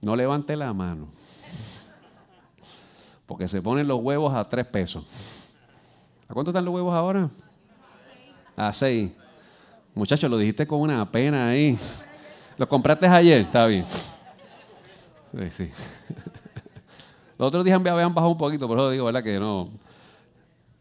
No 0.03 0.17
levante 0.17 0.57
la 0.57 0.73
mano. 0.73 1.07
porque 3.25 3.47
se 3.47 3.63
ponen 3.63 3.87
los 3.87 4.01
huevos 4.01 4.35
a 4.35 4.49
tres 4.49 4.67
pesos. 4.67 5.05
¿A 6.27 6.35
cuánto 6.35 6.51
están 6.51 6.65
los 6.65 6.75
huevos 6.75 6.93
ahora? 6.93 7.31
A 8.57 8.73
seis. 8.73 9.13
Muchachos, 9.95 10.29
lo 10.29 10.39
dijiste 10.39 10.67
con 10.67 10.81
una 10.81 11.09
pena 11.09 11.51
ahí. 11.51 11.79
¿Lo 12.57 12.69
compraste 12.69 13.07
ayer? 13.07 13.43
Está 13.43 13.67
bien. 13.67 13.85
Sí, 13.87 15.51
sí. 15.53 15.71
Los 17.39 17.49
otros 17.49 17.65
días 17.65 17.79
habían 17.79 18.15
bajado 18.15 18.33
un 18.33 18.39
poquito, 18.39 18.67
por 18.67 18.79
eso 18.79 18.91
digo, 18.91 19.05
¿verdad? 19.05 19.23
Que 19.23 19.39
no. 19.39 19.71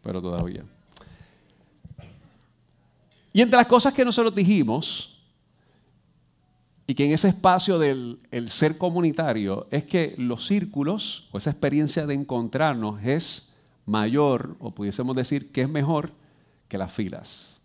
Pero 0.01 0.21
todavía. 0.21 0.63
Y 3.33 3.41
entre 3.41 3.57
las 3.57 3.67
cosas 3.67 3.93
que 3.93 4.05
nosotros 4.05 4.33
dijimos, 4.33 5.15
y 6.87 6.93
que 6.93 7.05
en 7.05 7.11
ese 7.11 7.27
espacio 7.29 7.79
del 7.79 8.19
ser 8.47 8.77
comunitario 8.77 9.67
es 9.71 9.83
que 9.83 10.15
los 10.17 10.45
círculos 10.45 11.27
o 11.31 11.37
esa 11.37 11.49
experiencia 11.49 12.05
de 12.05 12.13
encontrarnos 12.13 13.03
es 13.03 13.51
mayor, 13.85 14.55
o 14.59 14.71
pudiésemos 14.71 15.15
decir 15.15 15.51
que 15.51 15.63
es 15.63 15.69
mejor 15.69 16.11
que 16.67 16.77
las 16.77 16.93
filas. 16.93 17.59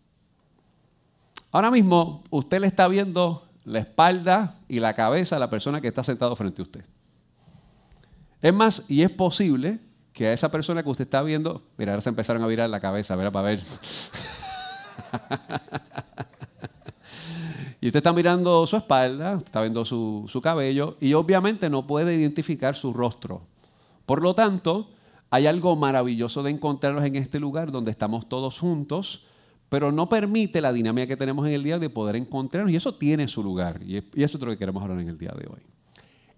Ahora 1.52 1.70
mismo 1.70 2.24
usted 2.30 2.60
le 2.60 2.66
está 2.66 2.88
viendo 2.88 3.42
la 3.64 3.80
espalda 3.80 4.60
y 4.68 4.80
la 4.80 4.94
cabeza 4.94 5.36
a 5.36 5.38
la 5.38 5.50
persona 5.50 5.80
que 5.80 5.88
está 5.88 6.02
sentado 6.02 6.34
frente 6.36 6.62
a 6.62 6.64
usted. 6.64 6.84
Es 8.42 8.54
más, 8.54 8.84
y 8.88 9.02
es 9.02 9.10
posible 9.10 9.80
que 10.12 10.28
a 10.28 10.32
esa 10.32 10.50
persona 10.50 10.82
que 10.82 10.88
usted 10.88 11.04
está 11.04 11.22
viendo, 11.22 11.62
mira, 11.76 11.92
ahora 11.92 12.02
se 12.02 12.08
empezaron 12.08 12.42
a 12.42 12.46
virar 12.46 12.68
la 12.70 12.80
cabeza. 12.80 13.16
Para 13.16 13.42
ver. 13.42 13.60
Y 17.82 17.86
usted 17.86 17.98
está 17.98 18.12
mirando 18.12 18.66
su 18.66 18.76
espalda, 18.76 19.38
está 19.38 19.62
viendo 19.62 19.86
su, 19.86 20.40
cabello 20.42 20.96
y 21.00 21.14
obviamente 21.14 21.70
no 21.70 21.86
puede 21.86 22.14
identificar 22.14 22.76
su 22.76 22.92
rostro. 22.92 23.42
Por 24.04 24.22
lo 24.22 24.34
tanto, 24.34 24.90
hay 25.30 25.46
algo 25.46 25.74
maravilloso 25.76 26.42
de 26.42 26.50
encontrarnos 26.50 27.04
en 27.04 27.16
este 27.16 27.40
lugar 27.40 27.72
donde 27.72 27.90
estamos 27.90 28.28
todos 28.28 28.58
juntos, 28.58 29.24
pero 29.70 29.92
no 29.92 30.08
permite 30.08 30.60
la 30.60 30.72
dinámica 30.72 31.06
que 31.06 31.16
tenemos 31.16 31.46
en 31.46 31.54
el 31.54 31.62
día 31.62 31.78
de 31.78 31.88
poder 31.88 32.16
encontrarnos 32.16 32.72
y 32.72 32.76
eso 32.76 32.96
tiene 32.96 33.28
su 33.28 33.42
lugar 33.42 33.80
y, 33.82 33.96
eso 33.96 34.04
es 34.14 34.34
lo 34.34 34.50
que 34.50 34.58
queremos 34.58 34.82
hablar 34.82 35.00
en 35.00 35.08
el 35.08 35.16
día 35.16 35.30
de 35.30 35.46
hoy. 35.46 35.60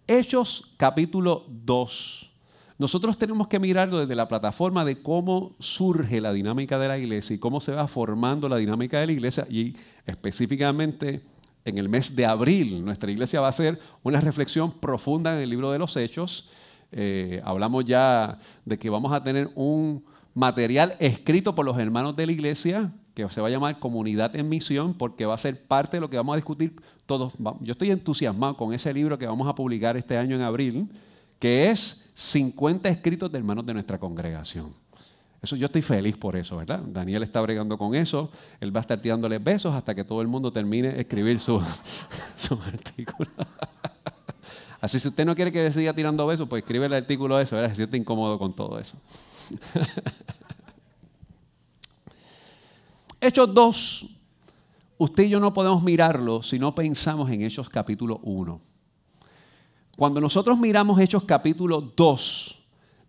Hechos 0.06 0.74
capítulo 0.76 1.46
2. 1.48 2.30
Nosotros 2.78 3.16
tenemos 3.16 3.48
que 3.48 3.58
mirarlo 3.58 4.00
desde 4.00 4.14
la 4.14 4.28
plataforma 4.28 4.84
de 4.84 5.00
cómo 5.02 5.56
surge 5.60 6.20
la 6.20 6.32
dinámica 6.32 6.78
de 6.78 6.88
la 6.88 6.98
iglesia 6.98 7.34
y 7.34 7.38
cómo 7.38 7.60
se 7.60 7.72
va 7.72 7.88
formando 7.88 8.48
la 8.50 8.58
dinámica 8.58 9.00
de 9.00 9.06
la 9.06 9.12
iglesia 9.12 9.46
y 9.48 9.76
específicamente 10.04 11.22
en 11.64 11.78
el 11.78 11.88
mes 11.88 12.14
de 12.14 12.26
abril 12.26 12.84
nuestra 12.84 13.10
iglesia 13.10 13.40
va 13.40 13.46
a 13.46 13.50
hacer 13.50 13.80
una 14.02 14.20
reflexión 14.20 14.72
profunda 14.72 15.32
en 15.34 15.38
el 15.38 15.48
libro 15.48 15.72
de 15.72 15.78
los 15.78 15.96
Hechos. 15.96 16.50
Eh, 16.90 17.40
hablamos 17.44 17.86
ya 17.86 18.38
de 18.66 18.78
que 18.78 18.90
vamos 18.90 19.10
a 19.10 19.22
tener 19.22 19.50
un 19.54 20.04
material 20.34 20.96
escrito 20.98 21.54
por 21.54 21.64
los 21.64 21.78
hermanos 21.78 22.14
de 22.14 22.26
la 22.26 22.32
iglesia 22.32 22.92
que 23.14 23.28
se 23.28 23.40
va 23.40 23.48
a 23.48 23.50
llamar 23.50 23.78
Comunidad 23.78 24.34
en 24.36 24.48
Misión 24.48 24.94
porque 24.94 25.26
va 25.26 25.34
a 25.34 25.38
ser 25.38 25.60
parte 25.60 25.96
de 25.96 26.00
lo 26.00 26.10
que 26.10 26.16
vamos 26.16 26.34
a 26.34 26.36
discutir 26.36 26.74
todos. 27.06 27.32
Yo 27.60 27.72
estoy 27.72 27.90
entusiasmado 27.90 28.56
con 28.56 28.72
ese 28.72 28.92
libro 28.92 29.18
que 29.18 29.26
vamos 29.26 29.48
a 29.48 29.54
publicar 29.54 29.96
este 29.96 30.16
año 30.16 30.36
en 30.36 30.42
abril, 30.42 30.88
que 31.38 31.70
es 31.70 32.10
50 32.14 32.88
escritos 32.88 33.30
de 33.30 33.38
hermanos 33.38 33.66
de 33.66 33.74
nuestra 33.74 33.98
congregación. 33.98 34.72
Eso 35.42 35.56
yo 35.56 35.66
estoy 35.66 35.82
feliz 35.82 36.16
por 36.16 36.36
eso, 36.36 36.56
¿verdad? 36.56 36.80
Daniel 36.86 37.24
está 37.24 37.40
bregando 37.40 37.76
con 37.76 37.96
eso. 37.96 38.30
Él 38.60 38.74
va 38.74 38.78
a 38.80 38.82
estar 38.82 39.00
tirándole 39.00 39.38
besos 39.38 39.74
hasta 39.74 39.92
que 39.92 40.04
todo 40.04 40.22
el 40.22 40.28
mundo 40.28 40.52
termine 40.52 40.92
de 40.92 41.00
escribir 41.00 41.40
su, 41.40 41.60
su 42.36 42.54
artículo. 42.54 43.28
Así 44.80 45.00
si 45.00 45.08
usted 45.08 45.24
no 45.24 45.34
quiere 45.34 45.50
que 45.50 45.70
siga 45.72 45.92
tirando 45.92 46.26
besos, 46.26 46.48
pues 46.48 46.62
escribe 46.62 46.86
el 46.86 46.94
artículo 46.94 47.38
eso, 47.40 47.56
¿verdad? 47.56 47.70
Se 47.70 47.76
siente 47.76 47.96
incómodo 47.96 48.38
con 48.38 48.54
todo 48.54 48.78
eso. 48.78 48.96
Hechos 53.22 53.54
2, 53.54 54.06
usted 54.98 55.22
y 55.22 55.28
yo 55.28 55.40
no 55.40 55.54
podemos 55.54 55.82
mirarlo 55.82 56.42
si 56.42 56.58
no 56.58 56.74
pensamos 56.74 57.30
en 57.30 57.42
Hechos 57.42 57.68
capítulo 57.68 58.18
1. 58.24 58.60
Cuando 59.96 60.20
nosotros 60.20 60.58
miramos 60.58 60.98
Hechos 61.00 61.22
capítulo 61.22 61.80
2, 61.80 62.58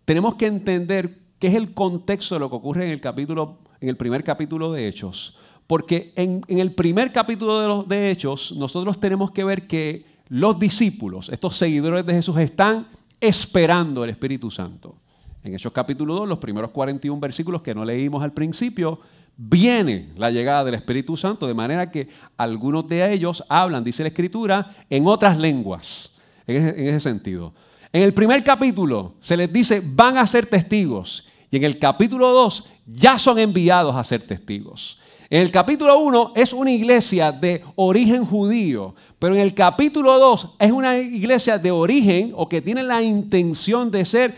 tenemos 0.04 0.36
que 0.36 0.46
entender 0.46 1.24
¿Qué 1.44 1.48
es 1.48 1.56
el 1.56 1.74
contexto 1.74 2.36
de 2.36 2.38
lo 2.38 2.48
que 2.48 2.56
ocurre 2.56 2.84
en 2.86 2.90
el 2.92 3.00
capítulo, 3.00 3.58
en 3.80 3.88
el 3.90 3.96
primer 3.96 4.24
capítulo 4.24 4.72
de 4.72 4.88
Hechos? 4.88 5.36
Porque 5.66 6.12
en, 6.16 6.42
el 6.48 6.72
primer 6.72 7.12
capítulo 7.12 7.82
de, 7.82 7.96
de 7.96 8.10
Hechos, 8.10 8.54
nosotros 8.56 8.98
tenemos 8.98 9.30
que 9.30 9.44
ver 9.44 9.66
que 9.66 10.06
los 10.28 10.58
discípulos, 10.58 11.28
estos 11.28 11.56
seguidores 11.56 12.06
de 12.06 12.14
Jesús, 12.14 12.38
están 12.38 12.86
esperando 13.20 14.04
el 14.04 14.10
Espíritu 14.10 14.50
Santo. 14.50 14.94
En 15.42 15.54
Hechos 15.54 15.72
capítulo 15.72 16.14
2, 16.14 16.28
los 16.28 16.38
primeros 16.38 16.70
41 16.70 17.20
versículos 17.20 17.60
que 17.60 17.74
no 17.74 17.84
leímos 17.84 18.22
al 18.22 18.32
principio, 18.32 19.00
viene 19.36 20.10
la 20.16 20.30
llegada 20.30 20.64
del 20.64 20.74
Espíritu 20.74 21.16
Santo, 21.16 21.46
de 21.46 21.54
manera 21.54 21.90
que 21.90 22.08
algunos 22.36 22.88
de 22.88 23.12
ellos 23.12 23.44
hablan, 23.48 23.84
dice 23.84 24.02
la 24.02 24.08
Escritura, 24.08 24.70
en 24.90 25.06
otras 25.06 25.36
lenguas, 25.36 26.16
en 26.46 26.56
ese, 26.56 26.80
en 26.80 26.88
ese 26.88 27.00
sentido. 27.00 27.52
En 27.92 28.02
el 28.02 28.12
primer 28.12 28.42
capítulo 28.42 29.14
se 29.20 29.36
les 29.36 29.52
dice, 29.52 29.82
van 29.84 30.18
a 30.18 30.26
ser 30.26 30.46
testigos. 30.46 31.26
Y 31.50 31.56
en 31.56 31.64
el 31.64 31.78
capítulo 31.78 32.30
2 32.32 32.64
ya 32.86 33.18
son 33.18 33.38
enviados 33.38 33.94
a 33.94 34.02
ser 34.02 34.22
testigos. 34.22 34.98
En 35.30 35.40
el 35.40 35.50
capítulo 35.50 35.98
1 35.98 36.32
es 36.36 36.52
una 36.52 36.70
iglesia 36.70 37.32
de 37.32 37.62
origen 37.76 38.24
judío, 38.24 38.94
pero 39.18 39.34
en 39.34 39.40
el 39.40 39.54
capítulo 39.54 40.18
2 40.18 40.56
es 40.58 40.70
una 40.70 40.98
iglesia 40.98 41.56
de 41.56 41.70
origen 41.70 42.32
o 42.36 42.48
que 42.48 42.60
tiene 42.60 42.82
la 42.82 43.02
intención 43.02 43.90
de 43.90 44.04
ser 44.04 44.34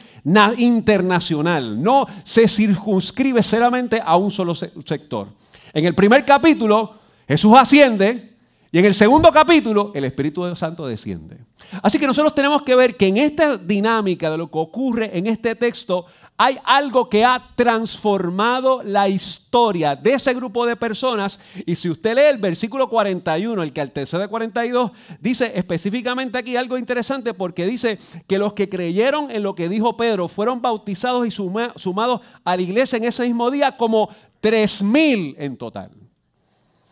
internacional. 0.57 1.83
No 1.83 2.07
se 2.23 2.47
circunscribe 2.47 3.43
solamente 3.43 4.01
a 4.05 4.17
un 4.17 4.31
solo 4.31 4.55
sector. 4.55 5.29
En 5.73 5.85
el 5.85 5.95
primer 5.95 6.25
capítulo 6.25 6.95
Jesús 7.27 7.53
asciende 7.57 8.36
y 8.73 8.79
en 8.79 8.85
el 8.85 8.95
segundo 8.95 9.31
capítulo 9.31 9.93
el 9.95 10.05
Espíritu 10.05 10.55
Santo 10.57 10.87
desciende. 10.87 11.39
Así 11.83 11.99
que 11.99 12.07
nosotros 12.07 12.35
tenemos 12.35 12.63
que 12.63 12.75
ver 12.75 12.97
que 12.97 13.07
en 13.07 13.17
esta 13.17 13.57
dinámica 13.57 14.31
de 14.31 14.39
lo 14.39 14.51
que 14.51 14.59
ocurre 14.59 15.17
en 15.17 15.27
este 15.27 15.55
texto 15.55 16.07
hay 16.37 16.59
algo 16.65 17.09
que 17.09 17.25
ha 17.25 17.51
transformado 17.55 18.83
la 18.83 19.09
historia 19.09 19.97
de 19.97 20.13
ese 20.13 20.35
grupo 20.35 20.67
de 20.67 20.77
personas. 20.77 21.41
Y 21.65 21.77
si 21.77 21.89
usted 21.89 22.15
lee 22.15 22.31
el 22.31 22.39
versículo 22.39 22.89
41, 22.89 23.63
el 23.63 23.73
que 23.73 23.81
antecede 23.81 24.29
42, 24.29 24.91
dice 25.21 25.53
específicamente 25.55 26.37
aquí 26.37 26.57
algo 26.57 26.77
interesante 26.77 27.33
porque 27.33 27.67
dice 27.67 27.99
que 28.27 28.39
los 28.39 28.53
que 28.53 28.69
creyeron 28.69 29.31
en 29.31 29.43
lo 29.43 29.55
que 29.55 29.69
dijo 29.69 29.97
Pedro 29.97 30.29
fueron 30.29 30.61
bautizados 30.61 31.27
y 31.27 31.31
sumados 31.31 32.21
a 32.45 32.57
la 32.57 32.63
iglesia 32.63 32.97
en 32.99 33.05
ese 33.05 33.23
mismo 33.23 33.51
día 33.51 33.77
como 33.77 34.11
tres 34.41 34.83
mil 34.83 35.35
en 35.39 35.57
total. 35.57 35.91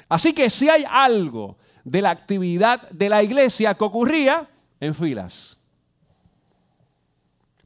Así 0.09 0.33
que 0.33 0.49
si 0.49 0.69
hay 0.69 0.85
algo 0.89 1.59
de 1.85 2.03
la 2.03 2.11
actividad 2.11 2.89
de 2.91 3.09
la 3.09 3.23
iglesia 3.23 3.75
que 3.75 3.85
ocurría, 3.85 4.49
en 4.81 4.95
filas. 4.95 5.59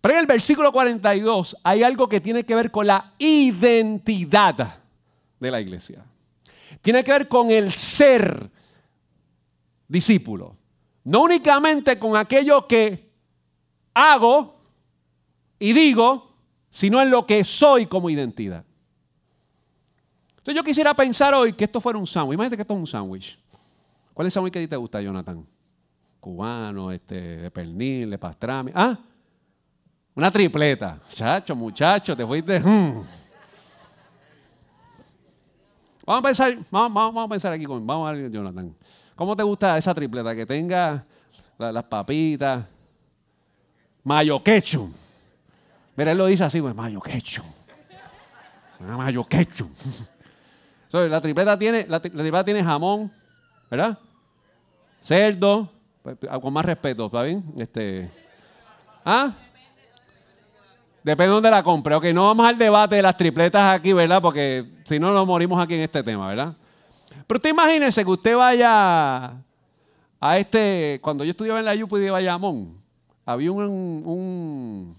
Pero 0.01 0.15
en 0.15 0.21
el 0.21 0.27
versículo 0.27 0.73
42 0.73 1.57
hay 1.63 1.83
algo 1.83 2.09
que 2.09 2.21
tiene 2.21 2.45
que 2.45 2.55
ver 2.55 2.71
con 2.71 2.87
la 2.87 3.13
identidad 3.19 4.81
de 5.41 5.51
la 5.51 5.61
iglesia. 5.61 6.05
Tiene 6.83 7.03
que 7.03 7.13
ver 7.13 7.29
con 7.29 7.51
el 7.51 7.73
ser 7.73 8.51
discípulo. 9.89 10.57
No 11.05 11.23
únicamente 11.23 11.99
con 11.99 12.17
aquello 12.17 12.67
que 12.67 13.11
hago 13.95 14.57
y 15.59 15.73
digo, 15.73 16.33
sino 16.71 17.01
en 17.01 17.11
lo 17.11 17.27
que 17.27 17.45
soy 17.45 17.87
como 17.87 18.11
identidad. 18.11 18.65
Entonces 20.31 20.55
yo 20.55 20.63
quisiera 20.63 20.95
pensar 20.95 21.35
hoy 21.35 21.53
que 21.53 21.65
esto 21.65 21.81
fuera 21.81 21.99
un 21.99 22.07
sándwich. 22.07 22.35
Imagínate 22.35 22.57
que 22.57 22.63
esto 22.63 22.75
es 22.75 22.81
un 22.81 22.87
sándwich. 22.87 23.39
¿Cuál 24.19 24.27
es 24.27 24.35
sándwich 24.35 24.53
que 24.53 24.59
a 24.59 24.63
ti 24.63 24.67
te 24.67 24.75
gusta, 24.75 25.01
Jonathan? 25.01 25.47
cubano, 26.19 26.91
este, 26.91 27.15
de 27.15 27.51
pernil, 27.53 28.11
de 28.11 28.19
pastrami. 28.19 28.73
Ah, 28.75 28.99
una 30.13 30.29
tripleta. 30.29 30.99
Chacho, 31.09 31.55
muchacho, 31.55 32.17
te 32.17 32.27
fuiste. 32.27 32.59
Hmm. 32.59 33.05
Vamos 36.05 36.19
a 36.19 36.23
pensar, 36.23 36.59
vamos, 36.69 37.25
a 37.25 37.29
pensar 37.29 37.53
aquí 37.53 37.65
con, 37.65 37.87
vamos 37.87 38.09
a 38.09 38.13
ver, 38.13 38.29
Jonathan. 38.29 38.75
¿Cómo 39.15 39.37
te 39.37 39.45
gusta 39.45 39.79
esa 39.79 39.95
tripleta? 39.95 40.35
Que 40.35 40.45
tenga 40.45 41.07
las 41.57 41.85
papitas, 41.85 42.65
mayo 44.03 44.43
ketchup. 44.43 44.93
Mira, 45.95 46.11
él 46.11 46.19
lo 46.19 46.27
dice 46.27 46.43
así, 46.43 46.61
pues, 46.61 46.75
mayo 46.75 47.01
ketchup. 47.01 47.45
Mayo 48.81 49.23
ketchup. 49.23 49.71
la 50.91 51.21
tripleta 51.21 51.57
tiene, 51.57 51.87
la 51.87 52.01
tripleta 52.01 52.45
tiene 52.45 52.65
jamón, 52.65 53.13
¿verdad? 53.71 53.97
Cerdo, 55.09 55.71
con 56.43 56.53
más 56.53 56.67
respeto, 56.67 57.07
¿está 57.07 57.23
bien? 57.23 57.43
Este, 57.57 58.11
¿Ah? 59.03 59.33
Depende 61.03 61.29
de 61.29 61.33
dónde 61.33 61.51
la 61.51 61.63
compre. 61.63 61.95
Ok, 61.95 62.05
no 62.13 62.27
vamos 62.27 62.47
al 62.47 62.59
debate 62.59 62.97
de 62.97 63.01
las 63.01 63.17
tripletas 63.17 63.75
aquí, 63.75 63.95
¿verdad? 63.95 64.21
Porque 64.21 64.67
si 64.85 64.99
no, 64.99 65.11
nos 65.11 65.27
morimos 65.27 65.59
aquí 65.65 65.77
en 65.77 65.81
este 65.81 66.03
tema, 66.03 66.29
¿verdad? 66.29 66.55
Pero 67.27 67.39
usted 67.39 67.49
imagínese 67.49 68.05
que 68.05 68.11
usted 68.11 68.37
vaya 68.37 69.33
a 70.21 70.39
este, 70.39 70.99
cuando 71.01 71.25
yo 71.25 71.31
estudiaba 71.31 71.59
en 71.59 71.65
la 71.65 71.85
UPI 71.85 72.01
de 72.01 72.11
Bayamón, 72.11 72.77
había 73.25 73.51
un, 73.51 74.95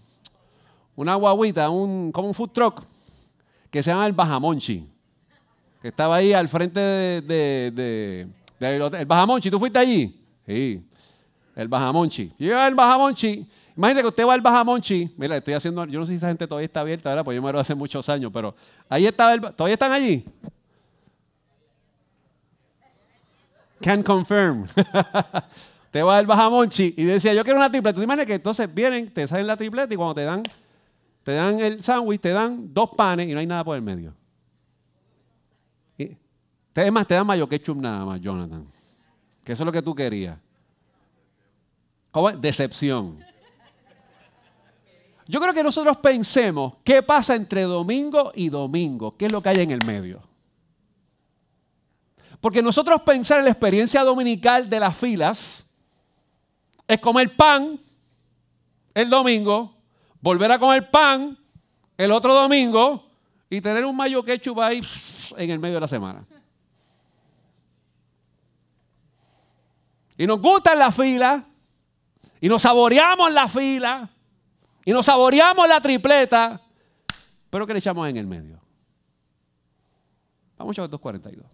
una 0.95 1.13
guaguita, 1.13 1.69
un, 1.69 2.11
como 2.11 2.29
un 2.29 2.33
food 2.33 2.49
truck, 2.49 2.81
que 3.69 3.83
se 3.83 3.91
llama 3.91 4.07
el 4.07 4.13
Bajamonchi, 4.13 4.89
que 5.83 5.87
estaba 5.89 6.15
ahí 6.15 6.33
al 6.33 6.47
frente 6.47 6.79
de, 6.79 8.27
el 8.59 9.05
Bajamonchi. 9.05 9.49
¿Tú 9.49 9.59
fuiste 9.59 9.79
allí? 9.79 10.15
Sí, 10.45 10.83
el 11.55 11.67
Bajamonchi. 11.67 12.31
Llega 12.37 12.67
el 12.67 12.75
Bajamonchi. 12.75 13.47
Imagínate 13.75 14.01
que 14.01 14.07
usted 14.09 14.27
va 14.27 14.33
al 14.33 14.41
Bajamonchi. 14.41 15.13
Mira, 15.17 15.37
estoy 15.37 15.53
haciendo, 15.53 15.85
yo 15.85 15.99
no 15.99 16.05
sé 16.05 16.11
si 16.11 16.15
esta 16.15 16.27
gente 16.27 16.45
todavía 16.45 16.65
está 16.65 16.81
abierta, 16.81 17.09
¿verdad? 17.09 17.23
Pues 17.23 17.35
yo 17.35 17.41
me 17.41 17.51
lo 17.51 17.59
hace 17.59 17.73
muchos 17.75 18.09
años, 18.09 18.31
pero 18.33 18.53
ahí 18.89 19.05
estaba 19.05 19.33
el, 19.33 19.39
¿todavía 19.39 19.73
están 19.73 19.91
allí? 19.91 20.25
Can 23.81 24.03
confirm. 24.03 24.65
te 25.91 26.03
va 26.03 26.17
al 26.17 26.25
Bajamonchi 26.25 26.93
y 26.97 27.03
decía, 27.05 27.33
yo 27.33 27.43
quiero 27.43 27.57
una 27.57 27.71
tripleta. 27.71 27.97
¿Te 27.97 28.03
imaginas 28.03 28.25
que 28.25 28.33
entonces 28.33 28.73
vienen, 28.73 29.13
te 29.13 29.27
salen 29.27 29.47
la 29.47 29.55
tripleta 29.55 29.93
y 29.93 29.97
cuando 29.97 30.15
te 30.15 30.25
dan, 30.25 30.43
te 31.23 31.33
dan 31.33 31.59
el 31.59 31.81
sándwich, 31.81 32.19
te 32.19 32.29
dan 32.29 32.73
dos 32.73 32.89
panes 32.97 33.29
y 33.29 33.33
no 33.33 33.39
hay 33.39 33.47
nada 33.47 33.63
por 33.63 33.75
el 33.75 33.81
medio? 33.81 34.13
Es 36.85 36.91
más, 36.91 37.07
te 37.07 37.15
dan 37.15 37.25
mayo 37.25 37.47
ketchup 37.47 37.77
nada 37.77 38.05
más, 38.05 38.21
Jonathan. 38.21 38.65
Que 39.43 39.53
eso 39.53 39.63
es 39.63 39.65
lo 39.65 39.71
que 39.71 39.81
tú 39.81 39.93
querías. 39.93 40.37
¿Cómo? 42.11 42.31
Decepción. 42.31 43.23
Yo 45.27 45.39
creo 45.39 45.53
que 45.53 45.63
nosotros 45.63 45.97
pensemos 45.97 46.73
qué 46.83 47.03
pasa 47.03 47.35
entre 47.35 47.63
domingo 47.63 48.31
y 48.33 48.49
domingo, 48.49 49.15
qué 49.15 49.27
es 49.27 49.31
lo 49.31 49.43
que 49.43 49.49
hay 49.49 49.59
en 49.59 49.71
el 49.71 49.85
medio. 49.85 50.21
Porque 52.41 52.61
nosotros 52.63 53.01
pensar 53.01 53.39
en 53.39 53.45
la 53.45 53.51
experiencia 53.51 54.03
dominical 54.03 54.69
de 54.69 54.79
las 54.79 54.97
filas 54.97 55.69
es 56.87 56.99
comer 56.99 57.35
pan 57.35 57.79
el 58.93 59.09
domingo, 59.09 59.75
volver 60.21 60.51
a 60.51 60.57
comer 60.59 60.89
pan 60.89 61.37
el 61.97 62.11
otro 62.11 62.33
domingo 62.33 63.05
y 63.49 63.61
tener 63.61 63.85
un 63.85 63.95
mayo 63.95 64.23
ketchup 64.23 64.59
ahí 64.61 64.81
en 65.37 65.49
el 65.49 65.59
medio 65.59 65.75
de 65.75 65.81
la 65.81 65.87
semana. 65.87 66.25
Y 70.19 70.27
nos 70.27 70.39
gusta 70.41 70.75
la 70.75 70.91
fila, 70.91 71.45
y 72.41 72.49
nos 72.49 72.61
saboreamos 72.61 73.31
la 73.31 73.47
fila, 73.47 74.09
y 74.83 74.91
nos 74.91 75.05
saboreamos 75.05 75.65
la 75.65 75.79
tripleta, 75.79 76.61
pero 77.49 77.65
¿qué 77.65 77.71
le 77.71 77.79
echamos 77.79 78.05
en 78.09 78.17
el 78.17 78.27
medio? 78.27 78.59
Vamos 80.57 80.77
a 80.77 80.81
242. 80.81 81.45
Yo 81.45 81.51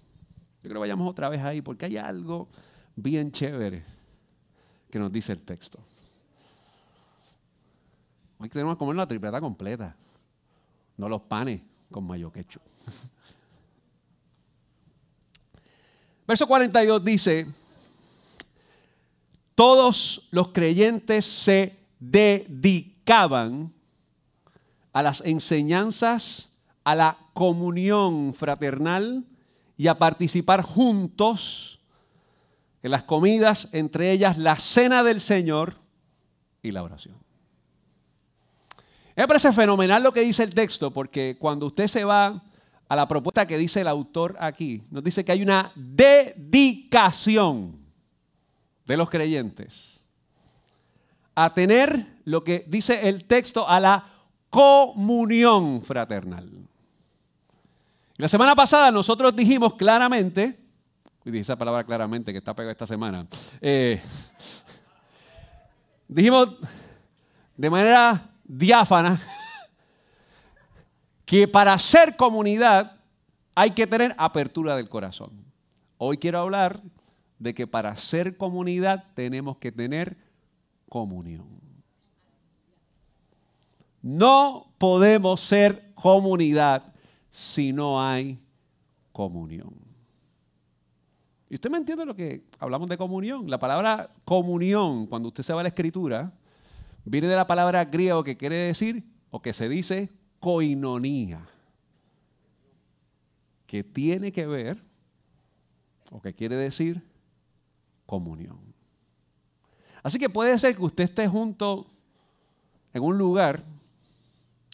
creo 0.64 0.74
que 0.74 0.80
vayamos 0.80 1.08
otra 1.08 1.30
vez 1.30 1.44
ahí 1.44 1.62
porque 1.62 1.86
hay 1.86 1.98
algo 1.98 2.50
bien 2.96 3.32
chévere 3.32 3.86
que 4.90 4.98
nos 4.98 5.12
dice 5.12 5.32
el 5.32 5.42
texto. 5.42 5.78
Hoy 8.40 8.50
tenemos 8.50 8.74
que 8.74 8.80
comer 8.80 8.96
la 8.96 9.06
tripleta 9.06 9.40
completa, 9.40 9.96
no 10.98 11.08
los 11.08 11.22
panes 11.22 11.62
con 11.92 12.04
mayo 12.04 12.32
quecho. 12.32 12.62
Verso 16.28 16.48
42 16.48 17.06
dice, 17.06 17.46
todos 19.56 20.28
los 20.32 20.50
creyentes 20.50 21.26
se 21.26 21.78
dedicaban 22.00 23.74
a 24.92 25.02
las 25.02 25.22
enseñanzas, 25.22 26.54
a 26.84 26.96
la 26.96 27.18
comunión 27.34 28.34
fraternal 28.34 29.26
y 29.78 29.88
a 29.88 29.98
participar 29.98 30.62
juntos 30.62 31.80
en 32.84 32.92
las 32.92 33.04
comidas, 33.04 33.70
entre 33.72 34.12
ellas 34.12 34.38
la 34.38 34.58
cena 34.58 35.04
del 35.04 35.20
Señor 35.20 35.76
y 36.62 36.72
la 36.72 36.84
oración. 36.84 37.16
Me 39.16 39.28
parece 39.28 39.52
fenomenal 39.54 40.04
lo 40.04 40.12
que 40.12 40.22
dice 40.22 40.44
el 40.44 40.54
texto, 40.54 40.92
porque 40.92 41.38
cuando 41.40 41.66
usted 41.66 41.88
se 41.88 42.04
va 42.04 42.44
a 42.88 42.96
la 42.96 43.08
propuesta 43.08 43.48
que 43.48 43.58
dice 43.58 43.82
el 43.82 43.88
autor 43.88 44.36
aquí, 44.40 44.84
nos 44.92 45.04
dice 45.04 45.24
que 45.24 45.32
hay 45.32 45.42
una 45.42 45.72
dedicación 45.76 47.85
de 48.86 48.98
los 48.98 49.10
creyentes 49.10 50.02
a 51.36 51.54
tener 51.54 52.06
lo 52.24 52.44
que 52.44 52.64
dice 52.68 53.10
el 53.10 53.26
texto 53.26 53.68
a 53.68 53.80
la 53.80 54.06
comunión 54.50 55.82
fraternal. 55.82 56.50
La 58.16 58.30
semana 58.30 58.56
pasada 58.56 58.92
nosotros 58.92 59.36
dijimos 59.36 59.74
claramente, 59.74 60.58
y 61.26 61.32
dije 61.32 61.42
esa 61.42 61.58
palabra 61.58 61.84
claramente 61.84 62.32
que 62.32 62.38
está 62.38 62.54
pegada 62.54 62.72
esta 62.72 62.88
semana, 62.88 63.28
eh, 63.60 64.02
dijimos 66.08 66.56
de 67.58 67.70
manera 67.70 68.30
diáfana 68.46 69.18
que 71.26 71.48
para 71.48 71.78
ser 71.78 72.16
comunidad 72.16 72.96
hay 73.56 73.72
que 73.72 73.88
tener 73.88 74.16
apertura 74.18 74.78
del 74.78 74.88
corazón. 74.88 75.32
Hoy 75.98 76.18
quiero 76.18 76.40
hablar 76.40 76.82
de 77.40 77.54
que 77.54 77.68
para 77.68 77.96
ser 77.96 78.38
comunidad 78.38 79.06
tenemos 79.14 79.58
que 79.58 79.72
tener 79.72 80.18
comunión. 80.90 81.48
No 84.02 84.72
podemos 84.78 85.42
ser 85.42 85.94
comunidad 85.96 86.94
si 87.30 87.74
no 87.74 88.02
hay 88.02 88.40
comunión. 89.12 89.74
¿Y 91.50 91.56
usted 91.56 91.70
me 91.70 91.78
entiende 91.78 92.06
lo 92.06 92.16
que 92.16 92.44
hablamos 92.60 92.90
de 92.90 92.98
comunión? 92.98 93.50
La 93.50 93.60
palabra 93.60 94.12
comunión, 94.24 95.08
cuando 95.08 95.30
usted 95.30 95.44
se 95.44 95.54
va 95.54 95.62
a 95.62 95.64
la 95.64 95.70
escritura, 95.70 96.32
viene 97.04 97.28
de 97.28 97.36
la 97.36 97.48
palabra 97.48 97.86
griego 97.86 98.24
que 98.24 98.38
quiere 98.38 98.58
decir, 98.58 99.04
o 99.30 99.42
que 99.42 99.54
se 99.54 99.70
dice, 99.70 100.12
coinonía, 100.40 101.48
que 103.68 103.84
tiene 103.84 104.32
que 104.32 104.48
ver, 104.48 104.84
o 106.12 106.22
que 106.22 106.34
quiere 106.34 106.56
decir, 106.56 107.04
comunión. 108.06 108.60
Así 110.04 110.20
que 110.20 110.30
puede 110.30 110.58
ser 110.60 110.76
que 110.76 110.84
usted 110.84 111.06
esté 111.06 111.28
junto 111.28 111.88
en 112.94 113.04
un 113.04 113.18
lugar 113.18 113.64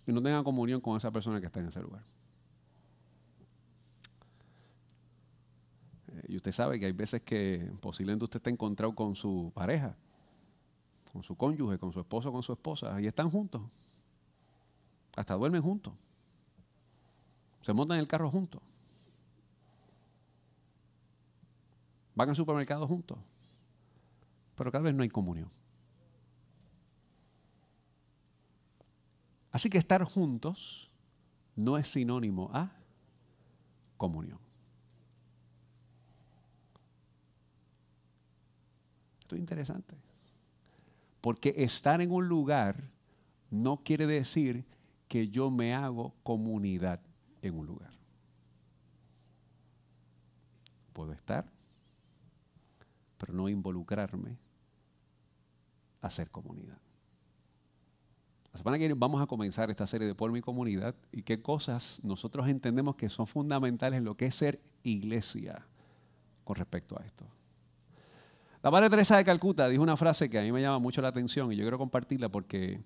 y 0.05 0.11
no 0.11 0.21
tenga 0.21 0.43
comunión 0.43 0.81
con 0.81 0.97
esa 0.97 1.09
persona 1.11 1.39
que 1.39 1.47
está 1.47 1.59
en 1.59 1.67
ese 1.67 1.81
lugar. 1.81 2.03
Y 6.27 6.35
usted 6.35 6.51
sabe 6.51 6.79
que 6.79 6.85
hay 6.85 6.91
veces 6.91 7.21
que 7.21 7.71
posiblemente 7.79 8.25
usted 8.25 8.37
está 8.37 8.49
encontrado 8.49 8.93
con 8.93 9.15
su 9.15 9.51
pareja, 9.53 9.95
con 11.11 11.23
su 11.23 11.35
cónyuge, 11.35 11.77
con 11.77 11.91
su 11.91 11.99
esposo, 11.99 12.31
con 12.31 12.43
su 12.43 12.53
esposa, 12.53 12.99
y 13.01 13.07
están 13.07 13.29
juntos. 13.29 13.61
Hasta 15.15 15.33
duermen 15.35 15.61
juntos. 15.61 15.93
Se 17.61 17.73
montan 17.73 17.95
en 17.97 18.01
el 18.01 18.07
carro 18.07 18.29
juntos. 18.29 18.61
Van 22.15 22.29
al 22.29 22.35
supermercado 22.35 22.87
juntos. 22.87 23.17
Pero 24.55 24.71
cada 24.71 24.83
vez 24.83 24.95
no 24.95 25.03
hay 25.03 25.09
comunión. 25.09 25.49
Así 29.51 29.69
que 29.69 29.77
estar 29.77 30.03
juntos 30.03 30.89
no 31.55 31.77
es 31.77 31.89
sinónimo 31.89 32.49
a 32.53 32.71
comunión. 33.97 34.39
interesante. 39.37 39.95
Porque 41.19 41.53
estar 41.57 42.01
en 42.01 42.11
un 42.11 42.27
lugar 42.27 42.89
no 43.49 43.83
quiere 43.83 44.07
decir 44.07 44.65
que 45.07 45.27
yo 45.27 45.51
me 45.51 45.73
hago 45.73 46.13
comunidad 46.23 47.01
en 47.41 47.57
un 47.57 47.67
lugar. 47.67 47.91
Puedo 50.93 51.13
estar, 51.13 51.45
pero 53.21 53.33
no 53.33 53.47
involucrarme 53.47 54.35
a 56.01 56.09
ser 56.09 56.31
comunidad. 56.31 56.79
La 58.51 58.57
semana 58.57 58.77
que 58.77 58.81
viene 58.81 58.95
vamos 58.95 59.21
a 59.21 59.27
comenzar 59.27 59.69
esta 59.69 59.85
serie 59.85 60.07
de 60.07 60.15
Por 60.15 60.31
mi 60.31 60.41
comunidad 60.41 60.95
y 61.11 61.21
qué 61.21 61.39
cosas 61.39 62.01
nosotros 62.03 62.47
entendemos 62.47 62.95
que 62.95 63.09
son 63.09 63.27
fundamentales 63.27 63.99
en 63.99 64.05
lo 64.05 64.17
que 64.17 64.25
es 64.25 64.33
ser 64.33 64.59
iglesia 64.81 65.67
con 66.43 66.55
respecto 66.55 66.99
a 66.99 67.05
esto. 67.05 67.27
La 68.63 68.71
Madre 68.71 68.89
Teresa 68.89 69.17
de 69.17 69.23
Calcuta 69.23 69.69
dijo 69.69 69.83
una 69.83 69.97
frase 69.97 70.27
que 70.27 70.39
a 70.39 70.41
mí 70.41 70.51
me 70.51 70.61
llama 70.61 70.79
mucho 70.79 71.03
la 71.03 71.09
atención 71.09 71.53
y 71.53 71.55
yo 71.55 71.63
quiero 71.63 71.77
compartirla 71.77 72.27
porque 72.27 72.81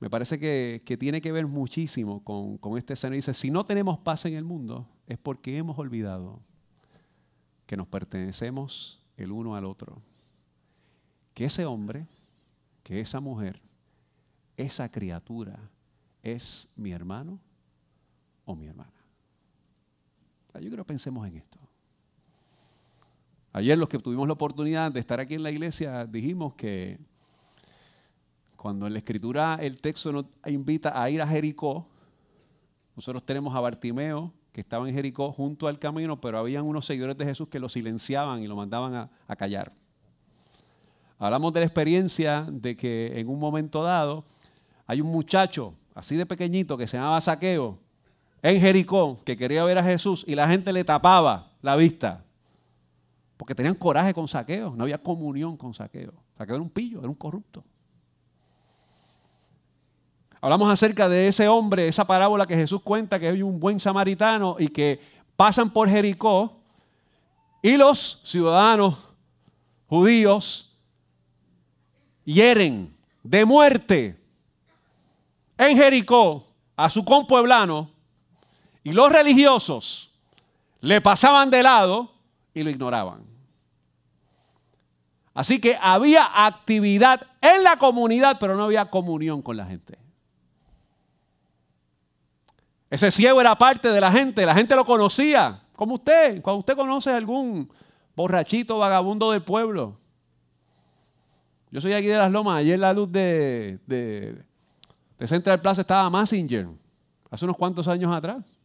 me 0.00 0.08
parece 0.08 0.38
que, 0.38 0.96
tiene 0.98 1.20
que 1.20 1.32
ver 1.32 1.46
muchísimo 1.46 2.24
con, 2.24 2.56
con 2.56 2.78
este 2.78 2.94
escenario. 2.94 3.16
Dice, 3.16 3.34
si 3.34 3.50
no 3.50 3.66
tenemos 3.66 3.98
paz 3.98 4.24
en 4.24 4.34
el 4.34 4.44
mundo 4.44 4.88
es 5.06 5.18
porque 5.18 5.58
hemos 5.58 5.78
olvidado 5.78 6.40
que 7.66 7.76
nos 7.76 7.86
pertenecemos 7.86 9.05
el 9.16 9.32
uno 9.32 9.56
al 9.56 9.64
otro. 9.64 10.02
Que 11.34 11.44
ese 11.44 11.64
hombre, 11.64 12.06
que 12.82 13.00
esa 13.00 13.20
mujer, 13.20 13.60
esa 14.56 14.90
criatura 14.90 15.58
es 16.22 16.68
mi 16.76 16.92
hermano 16.92 17.38
o 18.44 18.54
mi 18.54 18.66
hermana. 18.66 18.90
Yo 20.54 20.68
quiero 20.68 20.84
que 20.84 20.88
pensemos 20.88 21.26
en 21.28 21.36
esto. 21.36 21.58
Ayer 23.52 23.76
los 23.76 23.88
que 23.88 23.98
tuvimos 23.98 24.26
la 24.26 24.34
oportunidad 24.34 24.90
de 24.92 25.00
estar 25.00 25.20
aquí 25.20 25.34
en 25.34 25.42
la 25.42 25.50
iglesia 25.50 26.04
dijimos 26.06 26.54
que 26.54 26.98
Cuando 28.56 28.86
en 28.86 28.92
la 28.94 28.98
escritura 28.98 29.58
el 29.60 29.80
texto 29.80 30.12
nos 30.12 30.26
invita 30.46 31.00
a 31.00 31.08
ir 31.10 31.22
a 31.22 31.26
Jericó, 31.26 31.86
nosotros 32.96 33.24
tenemos 33.24 33.54
a 33.54 33.60
Bartimeo, 33.60 34.32
que 34.56 34.62
estaba 34.62 34.88
en 34.88 34.94
Jericó 34.94 35.32
junto 35.32 35.68
al 35.68 35.78
camino, 35.78 36.18
pero 36.18 36.38
habían 36.38 36.64
unos 36.64 36.86
seguidores 36.86 37.18
de 37.18 37.26
Jesús 37.26 37.46
que 37.48 37.58
lo 37.58 37.68
silenciaban 37.68 38.42
y 38.42 38.46
lo 38.46 38.56
mandaban 38.56 38.94
a, 38.94 39.10
a 39.28 39.36
callar. 39.36 39.70
Hablamos 41.18 41.52
de 41.52 41.60
la 41.60 41.66
experiencia 41.66 42.46
de 42.50 42.74
que 42.74 43.20
en 43.20 43.28
un 43.28 43.38
momento 43.38 43.82
dado 43.82 44.24
hay 44.86 45.02
un 45.02 45.08
muchacho 45.08 45.74
así 45.94 46.16
de 46.16 46.24
pequeñito 46.24 46.78
que 46.78 46.86
se 46.86 46.96
llamaba 46.96 47.20
Saqueo 47.20 47.78
en 48.40 48.58
Jericó 48.58 49.18
que 49.26 49.36
quería 49.36 49.62
ver 49.62 49.76
a 49.76 49.82
Jesús 49.82 50.24
y 50.26 50.34
la 50.34 50.48
gente 50.48 50.72
le 50.72 50.84
tapaba 50.84 51.52
la 51.60 51.76
vista 51.76 52.24
porque 53.36 53.54
tenían 53.54 53.74
coraje 53.74 54.14
con 54.14 54.26
Saqueo, 54.26 54.74
no 54.74 54.84
había 54.84 54.96
comunión 54.96 55.58
con 55.58 55.74
Saqueo. 55.74 56.14
Saqueo 56.38 56.54
era 56.54 56.62
un 56.62 56.70
pillo, 56.70 57.00
era 57.00 57.08
un 57.10 57.14
corrupto. 57.14 57.62
Hablamos 60.46 60.70
acerca 60.70 61.08
de 61.08 61.26
ese 61.26 61.48
hombre, 61.48 61.88
esa 61.88 62.06
parábola 62.06 62.46
que 62.46 62.54
Jesús 62.54 62.80
cuenta, 62.80 63.18
que 63.18 63.26
hay 63.26 63.42
un 63.42 63.58
buen 63.58 63.80
samaritano 63.80 64.54
y 64.60 64.68
que 64.68 65.00
pasan 65.34 65.72
por 65.72 65.90
Jericó 65.90 66.60
y 67.60 67.76
los 67.76 68.20
ciudadanos 68.22 68.96
judíos 69.88 70.72
hieren 72.24 72.96
de 73.24 73.44
muerte 73.44 74.20
en 75.58 75.76
Jericó 75.76 76.46
a 76.76 76.90
su 76.90 77.04
compueblano 77.04 77.90
y 78.84 78.92
los 78.92 79.10
religiosos 79.10 80.12
le 80.80 81.00
pasaban 81.00 81.50
de 81.50 81.64
lado 81.64 82.12
y 82.54 82.62
lo 82.62 82.70
ignoraban. 82.70 83.24
Así 85.34 85.60
que 85.60 85.76
había 85.80 86.46
actividad 86.46 87.26
en 87.40 87.64
la 87.64 87.78
comunidad, 87.78 88.36
pero 88.38 88.54
no 88.54 88.62
había 88.62 88.84
comunión 88.84 89.42
con 89.42 89.56
la 89.56 89.66
gente. 89.66 90.05
Ese 92.88 93.10
ciego 93.10 93.40
era 93.40 93.56
parte 93.56 93.90
de 93.90 94.00
la 94.00 94.12
gente, 94.12 94.46
la 94.46 94.54
gente 94.54 94.76
lo 94.76 94.84
conocía, 94.84 95.60
como 95.74 95.94
usted, 95.94 96.40
cuando 96.40 96.60
usted 96.60 96.76
conoce 96.76 97.10
a 97.10 97.16
algún 97.16 97.70
borrachito 98.14 98.78
vagabundo 98.78 99.32
del 99.32 99.42
pueblo. 99.42 99.98
Yo 101.70 101.80
soy 101.80 101.92
aquí 101.92 102.06
de 102.06 102.16
las 102.16 102.30
Lomas, 102.30 102.58
ayer 102.58 102.78
la 102.78 102.92
luz 102.92 103.10
de, 103.10 103.80
de, 103.86 104.40
de 105.18 105.26
Central 105.26 105.60
Plaza 105.60 105.80
estaba 105.80 106.08
Massinger, 106.08 106.68
hace 107.30 107.44
unos 107.44 107.56
cuantos 107.56 107.88
años 107.88 108.14
atrás. 108.14 108.56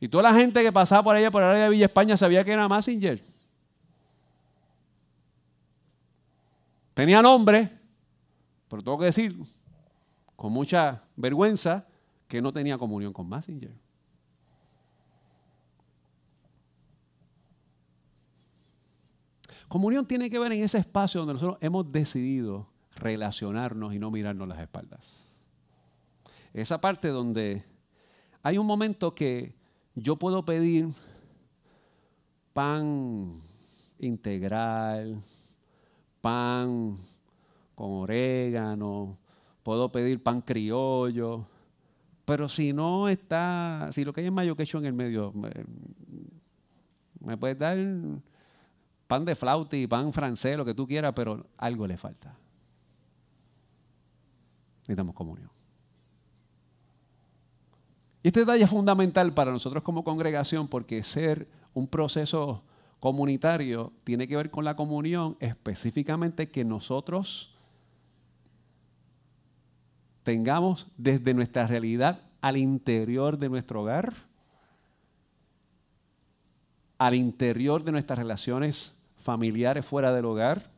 Y 0.00 0.08
toda 0.08 0.24
la 0.24 0.34
gente 0.34 0.62
que 0.62 0.72
pasaba 0.72 1.02
por 1.02 1.16
allá, 1.16 1.30
por 1.30 1.42
el 1.42 1.50
área 1.50 1.64
de 1.64 1.70
Villa 1.70 1.86
España, 1.86 2.16
sabía 2.16 2.44
que 2.44 2.52
era 2.52 2.66
Massinger. 2.66 3.22
Tenía 6.94 7.20
nombre, 7.20 7.70
pero 8.68 8.82
tengo 8.82 8.98
que 8.98 9.06
decir, 9.06 9.36
con 10.44 10.52
mucha 10.52 11.02
vergüenza 11.16 11.86
que 12.28 12.42
no 12.42 12.52
tenía 12.52 12.76
comunión 12.76 13.14
con 13.14 13.26
Messenger. 13.26 13.74
Comunión 19.68 20.04
tiene 20.04 20.28
que 20.28 20.38
ver 20.38 20.52
en 20.52 20.62
ese 20.62 20.76
espacio 20.76 21.20
donde 21.20 21.32
nosotros 21.32 21.56
hemos 21.62 21.90
decidido 21.90 22.68
relacionarnos 22.96 23.94
y 23.94 23.98
no 23.98 24.10
mirarnos 24.10 24.46
las 24.46 24.60
espaldas. 24.60 25.34
Esa 26.52 26.78
parte 26.78 27.08
donde 27.08 27.64
hay 28.42 28.58
un 28.58 28.66
momento 28.66 29.14
que 29.14 29.54
yo 29.94 30.16
puedo 30.16 30.44
pedir 30.44 30.90
pan 32.52 33.40
integral, 33.98 35.22
pan 36.20 36.98
con 37.74 37.92
orégano, 37.92 39.23
puedo 39.64 39.90
pedir 39.90 40.22
pan 40.22 40.42
criollo, 40.42 41.44
pero 42.24 42.48
si 42.48 42.72
no 42.72 43.08
está, 43.08 43.88
si 43.92 44.04
lo 44.04 44.12
que 44.12 44.20
hay 44.20 44.28
es 44.28 44.32
mayo 44.32 44.54
quecho 44.54 44.78
en 44.78 44.84
el 44.84 44.92
medio, 44.92 45.32
me, 45.32 45.50
me 47.20 47.36
puedes 47.36 47.58
dar 47.58 47.76
pan 49.08 49.24
de 49.24 49.34
flauta 49.34 49.76
y 49.76 49.86
pan 49.86 50.12
francés, 50.12 50.56
lo 50.56 50.64
que 50.64 50.74
tú 50.74 50.86
quieras, 50.86 51.12
pero 51.16 51.46
algo 51.56 51.86
le 51.86 51.96
falta. 51.96 52.36
Necesitamos 54.82 55.14
comunión. 55.14 55.50
Y 58.22 58.28
este 58.28 58.40
detalle 58.40 58.64
es 58.64 58.70
fundamental 58.70 59.32
para 59.34 59.50
nosotros 59.50 59.82
como 59.82 60.04
congregación 60.04 60.68
porque 60.68 61.02
ser 61.02 61.48
un 61.72 61.88
proceso 61.88 62.62
comunitario 63.00 63.92
tiene 64.04 64.26
que 64.28 64.36
ver 64.36 64.50
con 64.50 64.64
la 64.64 64.76
comunión, 64.76 65.36
específicamente 65.40 66.50
que 66.50 66.64
nosotros 66.64 67.53
tengamos 70.24 70.88
desde 70.96 71.34
nuestra 71.34 71.66
realidad 71.66 72.22
al 72.40 72.56
interior 72.56 73.38
de 73.38 73.48
nuestro 73.48 73.82
hogar, 73.82 74.14
al 76.98 77.14
interior 77.14 77.84
de 77.84 77.92
nuestras 77.92 78.18
relaciones 78.18 78.98
familiares 79.18 79.84
fuera 79.84 80.12
del 80.12 80.24
hogar, 80.24 80.70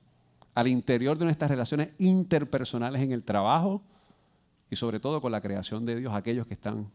al 0.55 0.67
interior 0.67 1.17
de 1.17 1.25
nuestras 1.25 1.51
relaciones 1.51 1.91
interpersonales 1.99 3.03
en 3.03 3.13
el 3.13 3.23
trabajo 3.23 3.83
y 4.71 4.77
sobre 4.77 5.01
todo 5.01 5.21
con 5.21 5.33
la 5.33 5.41
creación 5.41 5.87
de 5.87 5.97
Dios, 5.97 6.15
aquellos 6.15 6.47
que 6.47 6.55
están 6.55 6.91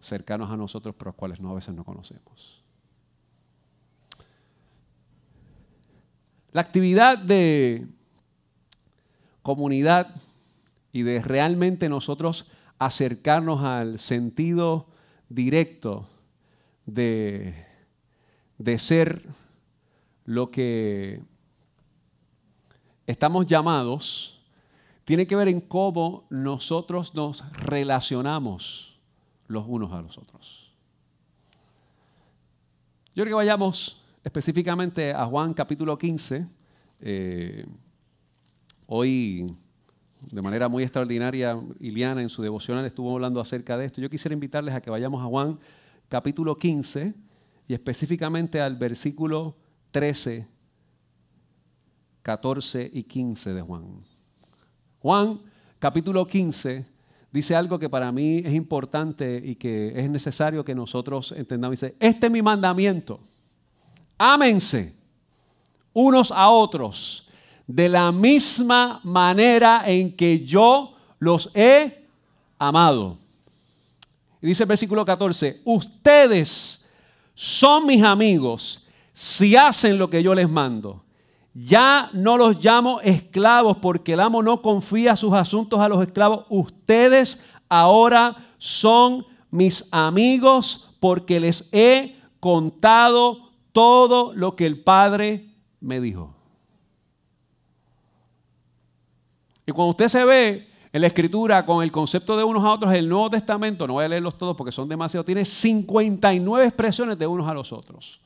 cercanos 0.00 0.50
a 0.50 0.56
nosotros, 0.56 0.94
pero 0.96 1.08
a 1.08 1.12
los 1.12 1.16
cuales 1.16 1.40
no, 1.40 1.50
a 1.50 1.54
veces 1.54 1.74
no 1.74 1.84
conocemos. 1.84 2.62
La 6.52 6.60
actividad 6.60 7.18
de 7.18 7.86
comunidad 9.42 10.14
y 10.92 11.02
de 11.02 11.22
realmente 11.22 11.88
nosotros 11.88 12.46
acercarnos 12.78 13.62
al 13.62 13.98
sentido 13.98 14.88
directo 15.28 16.06
de, 16.86 17.66
de 18.58 18.78
ser 18.78 19.24
lo 20.24 20.50
que 20.50 21.22
estamos 23.06 23.46
llamados, 23.46 24.40
tiene 25.04 25.26
que 25.26 25.36
ver 25.36 25.48
en 25.48 25.60
cómo 25.60 26.26
nosotros 26.30 27.14
nos 27.14 27.50
relacionamos 27.52 29.00
los 29.48 29.64
unos 29.66 29.92
a 29.92 30.02
los 30.02 30.18
otros. 30.18 30.72
Yo 33.14 33.24
creo 33.24 33.32
que 33.32 33.34
vayamos 33.34 34.02
específicamente 34.24 35.12
a 35.12 35.26
Juan 35.26 35.52
capítulo 35.52 35.98
15. 35.98 36.46
Eh, 37.00 37.66
hoy 38.86 39.54
de 40.30 40.42
manera 40.42 40.68
muy 40.68 40.82
extraordinaria, 40.82 41.58
Iliana 41.80 42.22
en 42.22 42.28
su 42.28 42.42
devocional 42.42 42.84
estuvo 42.84 43.12
hablando 43.12 43.40
acerca 43.40 43.76
de 43.76 43.86
esto. 43.86 44.00
Yo 44.00 44.08
quisiera 44.08 44.34
invitarles 44.34 44.74
a 44.74 44.80
que 44.80 44.90
vayamos 44.90 45.22
a 45.22 45.26
Juan 45.26 45.58
capítulo 46.08 46.56
15 46.58 47.14
y 47.66 47.74
específicamente 47.74 48.60
al 48.60 48.76
versículo 48.76 49.56
13, 49.90 50.46
14 52.22 52.90
y 52.92 53.02
15 53.02 53.52
de 53.52 53.62
Juan. 53.62 53.84
Juan 55.00 55.40
capítulo 55.78 56.26
15 56.26 56.86
dice 57.32 57.56
algo 57.56 57.78
que 57.78 57.88
para 57.88 58.12
mí 58.12 58.42
es 58.44 58.54
importante 58.54 59.42
y 59.44 59.56
que 59.56 59.92
es 59.96 60.08
necesario 60.08 60.64
que 60.64 60.74
nosotros 60.74 61.32
entendamos. 61.36 61.80
Dice, 61.80 61.96
este 61.98 62.26
es 62.26 62.32
mi 62.32 62.42
mandamiento. 62.42 63.20
Ámense 64.18 64.94
unos 65.92 66.30
a 66.30 66.48
otros 66.48 67.28
de 67.66 67.88
la 67.88 68.12
misma 68.12 69.00
manera 69.04 69.82
en 69.86 70.14
que 70.14 70.44
yo 70.44 70.94
los 71.18 71.50
he 71.54 72.06
amado. 72.58 73.18
Dice 74.40 74.64
el 74.64 74.68
versículo 74.68 75.04
14, 75.04 75.60
ustedes 75.64 76.84
son 77.34 77.86
mis 77.86 78.02
amigos 78.02 78.84
si 79.12 79.56
hacen 79.56 79.98
lo 79.98 80.10
que 80.10 80.22
yo 80.22 80.34
les 80.34 80.50
mando. 80.50 81.04
Ya 81.54 82.10
no 82.12 82.36
los 82.36 82.64
llamo 82.64 83.00
esclavos 83.02 83.76
porque 83.76 84.14
el 84.14 84.20
amo 84.20 84.42
no 84.42 84.62
confía 84.62 85.16
sus 85.16 85.32
asuntos 85.32 85.80
a 85.80 85.88
los 85.88 86.04
esclavos. 86.04 86.46
Ustedes 86.48 87.38
ahora 87.68 88.36
son 88.58 89.26
mis 89.50 89.86
amigos 89.90 90.88
porque 90.98 91.38
les 91.38 91.68
he 91.72 92.16
contado 92.40 93.50
todo 93.72 94.32
lo 94.34 94.56
que 94.56 94.66
el 94.66 94.82
Padre 94.82 95.50
me 95.80 96.00
dijo. 96.00 96.34
Y 99.66 99.72
cuando 99.72 99.90
usted 99.90 100.08
se 100.08 100.24
ve 100.24 100.68
en 100.92 101.00
la 101.00 101.06
escritura 101.06 101.64
con 101.64 101.82
el 101.82 101.92
concepto 101.92 102.36
de 102.36 102.44
unos 102.44 102.64
a 102.64 102.72
otros, 102.72 102.92
el 102.92 103.08
Nuevo 103.08 103.30
Testamento, 103.30 103.86
no 103.86 103.94
voy 103.94 104.04
a 104.04 104.08
leerlos 104.08 104.36
todos 104.36 104.56
porque 104.56 104.72
son 104.72 104.88
demasiados, 104.88 105.24
tiene 105.24 105.44
59 105.44 106.66
expresiones 106.66 107.18
de 107.18 107.26
unos 107.26 107.48
a 107.48 107.54
los 107.54 107.72
otros. 107.72 108.20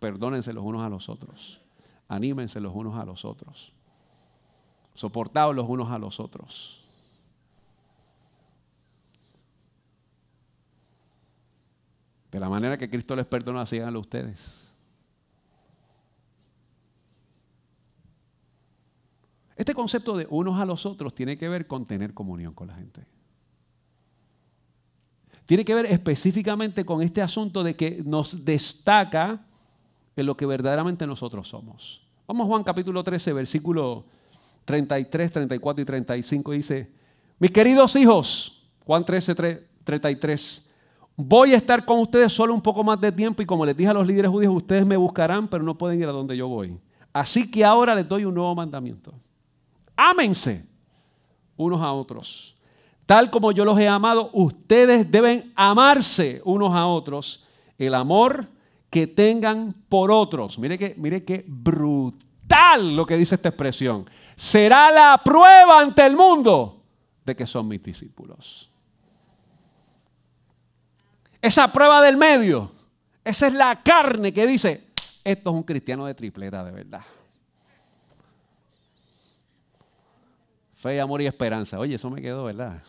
Perdónense 0.00 0.52
los 0.52 0.64
unos 0.64 0.82
a 0.82 0.88
los 0.88 1.08
otros. 1.08 1.60
Anímense 2.08 2.60
los 2.60 2.74
unos 2.74 2.98
a 2.98 3.04
los 3.04 3.24
otros. 3.24 3.72
Soportados 4.94 5.54
los 5.54 5.68
unos 5.68 5.90
a 5.90 5.98
los 5.98 6.18
otros. 6.18 6.80
De 12.30 12.40
la 12.40 12.48
manera 12.48 12.76
que 12.76 12.90
Cristo 12.90 13.16
les 13.16 13.26
perdonó, 13.26 13.60
así 13.60 13.78
háganlo 13.78 14.00
ustedes. 14.00 14.67
Este 19.58 19.74
concepto 19.74 20.16
de 20.16 20.24
unos 20.30 20.60
a 20.60 20.64
los 20.64 20.86
otros 20.86 21.12
tiene 21.16 21.36
que 21.36 21.48
ver 21.48 21.66
con 21.66 21.84
tener 21.84 22.14
comunión 22.14 22.54
con 22.54 22.68
la 22.68 22.74
gente. 22.76 23.04
Tiene 25.46 25.64
que 25.64 25.74
ver 25.74 25.86
específicamente 25.86 26.84
con 26.84 27.02
este 27.02 27.20
asunto 27.20 27.64
de 27.64 27.74
que 27.74 28.00
nos 28.04 28.44
destaca 28.44 29.44
en 30.14 30.26
lo 30.26 30.36
que 30.36 30.46
verdaderamente 30.46 31.08
nosotros 31.08 31.48
somos. 31.48 32.06
Vamos 32.28 32.44
a 32.44 32.48
Juan 32.48 32.62
capítulo 32.62 33.02
13, 33.02 33.32
versículo 33.32 34.04
33, 34.64 35.32
34 35.32 35.82
y 35.82 35.84
35. 35.84 36.52
Dice, 36.52 36.92
mis 37.40 37.50
queridos 37.50 37.96
hijos, 37.96 38.62
Juan 38.86 39.04
13, 39.04 39.34
33, 39.82 40.70
voy 41.16 41.54
a 41.54 41.56
estar 41.56 41.84
con 41.84 41.98
ustedes 41.98 42.32
solo 42.32 42.54
un 42.54 42.62
poco 42.62 42.84
más 42.84 43.00
de 43.00 43.10
tiempo 43.10 43.42
y 43.42 43.46
como 43.46 43.66
les 43.66 43.76
dije 43.76 43.90
a 43.90 43.94
los 43.94 44.06
líderes 44.06 44.30
judíos, 44.30 44.54
ustedes 44.54 44.86
me 44.86 44.96
buscarán, 44.96 45.48
pero 45.48 45.64
no 45.64 45.76
pueden 45.76 46.00
ir 46.00 46.06
a 46.06 46.12
donde 46.12 46.36
yo 46.36 46.46
voy. 46.46 46.78
Así 47.12 47.50
que 47.50 47.64
ahora 47.64 47.96
les 47.96 48.08
doy 48.08 48.24
un 48.24 48.34
nuevo 48.34 48.54
mandamiento. 48.54 49.12
Ámense 50.00 50.64
unos 51.56 51.82
a 51.82 51.92
otros. 51.92 52.54
Tal 53.04 53.30
como 53.30 53.50
yo 53.50 53.64
los 53.64 53.76
he 53.80 53.88
amado, 53.88 54.30
ustedes 54.32 55.10
deben 55.10 55.52
amarse 55.56 56.40
unos 56.44 56.72
a 56.72 56.86
otros. 56.86 57.44
El 57.76 57.96
amor 57.96 58.46
que 58.90 59.08
tengan 59.08 59.74
por 59.88 60.12
otros. 60.12 60.56
Mire 60.56 60.78
que, 60.78 60.94
mire 60.96 61.24
qué 61.24 61.44
brutal 61.48 62.94
lo 62.94 63.04
que 63.04 63.16
dice 63.16 63.34
esta 63.34 63.48
expresión. 63.48 64.08
Será 64.36 64.92
la 64.92 65.20
prueba 65.24 65.80
ante 65.80 66.06
el 66.06 66.16
mundo 66.16 66.80
de 67.26 67.34
que 67.34 67.44
son 67.44 67.66
mis 67.66 67.82
discípulos. 67.82 68.70
Esa 71.42 71.72
prueba 71.72 72.00
del 72.02 72.16
medio, 72.16 72.70
esa 73.24 73.48
es 73.48 73.54
la 73.54 73.82
carne 73.82 74.32
que 74.32 74.46
dice, 74.46 74.88
esto 75.24 75.50
es 75.50 75.56
un 75.56 75.64
cristiano 75.64 76.06
de 76.06 76.14
tripleta 76.14 76.62
de 76.62 76.70
verdad. 76.70 77.02
Fe, 80.78 81.00
amor 81.00 81.20
y 81.20 81.26
esperanza. 81.26 81.78
Oye, 81.78 81.96
eso 81.96 82.08
me 82.08 82.22
quedó, 82.22 82.44
¿verdad? 82.44 82.80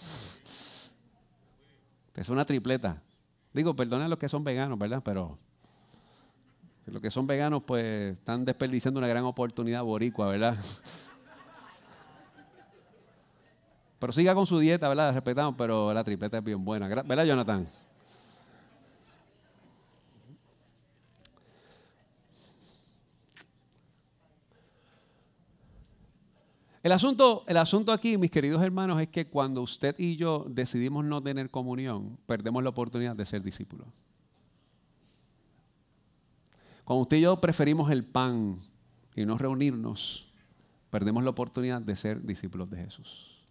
Es 2.15 2.29
una 2.29 2.45
tripleta. 2.45 3.01
Digo, 3.51 3.75
perdonen 3.75 4.09
los 4.09 4.19
que 4.19 4.29
son 4.29 4.43
veganos, 4.43 4.77
¿verdad? 4.77 5.01
Pero 5.03 5.39
los 6.85 7.01
que 7.01 7.09
son 7.09 7.25
veganos, 7.25 7.63
pues 7.65 8.15
están 8.15 8.45
desperdiciando 8.45 8.99
una 8.99 9.07
gran 9.07 9.23
oportunidad 9.23 9.83
boricua, 9.83 10.27
¿verdad? 10.27 10.57
Pero 13.97 14.13
siga 14.13 14.35
con 14.35 14.45
su 14.45 14.59
dieta, 14.59 14.87
¿verdad? 14.87 15.13
Respetamos, 15.13 15.55
pero 15.57 15.91
la 15.91 16.03
tripleta 16.03 16.37
es 16.37 16.43
bien 16.43 16.63
buena. 16.63 16.87
¿Verdad, 16.87 17.25
Jonathan? 17.25 17.67
El 26.81 26.93
asunto, 26.93 27.43
el 27.47 27.57
asunto 27.57 27.91
aquí, 27.91 28.17
mis 28.17 28.31
queridos 28.31 28.63
hermanos, 28.63 29.01
es 29.01 29.09
que 29.09 29.27
cuando 29.27 29.61
usted 29.61 29.95
y 29.97 30.15
yo 30.15 30.45
decidimos 30.47 31.03
no 31.03 31.21
tener 31.21 31.49
comunión, 31.49 32.17
perdemos 32.25 32.63
la 32.63 32.69
oportunidad 32.69 33.15
de 33.15 33.25
ser 33.25 33.43
discípulos. 33.43 33.87
Cuando 36.85 37.01
usted 37.01 37.17
y 37.17 37.21
yo 37.21 37.39
preferimos 37.39 37.91
el 37.91 38.05
pan 38.05 38.59
y 39.13 39.25
no 39.25 39.37
reunirnos, 39.37 40.31
perdemos 40.89 41.23
la 41.23 41.31
oportunidad 41.31 41.81
de 41.81 41.95
ser 41.97 42.25
discípulos 42.25 42.69
de 42.69 42.77
Jesús. 42.77 43.45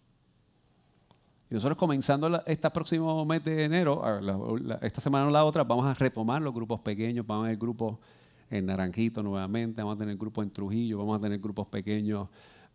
Y 1.51 1.53
nosotros 1.53 1.77
comenzando 1.77 2.43
este 2.45 2.69
próximo 2.71 3.23
mes 3.25 3.43
de 3.43 3.63
enero, 3.63 4.03
esta 4.81 5.01
semana 5.01 5.27
o 5.27 5.29
la 5.29 5.45
otra, 5.45 5.63
vamos 5.63 5.85
a 5.85 5.93
retomar 5.93 6.41
los 6.41 6.53
grupos 6.53 6.79
pequeños, 6.81 7.25
vamos 7.25 7.43
a 7.43 7.47
tener 7.47 7.59
grupos 7.59 7.97
en 8.49 8.65
Naranjito 8.65 9.21
nuevamente, 9.21 9.81
vamos 9.81 9.97
a 9.97 9.99
tener 9.99 10.17
grupos 10.17 10.43
en 10.43 10.51
Trujillo, 10.51 10.97
vamos 10.97 11.19
a 11.19 11.21
tener 11.21 11.39
grupos 11.39 11.67
pequeños 11.67 12.27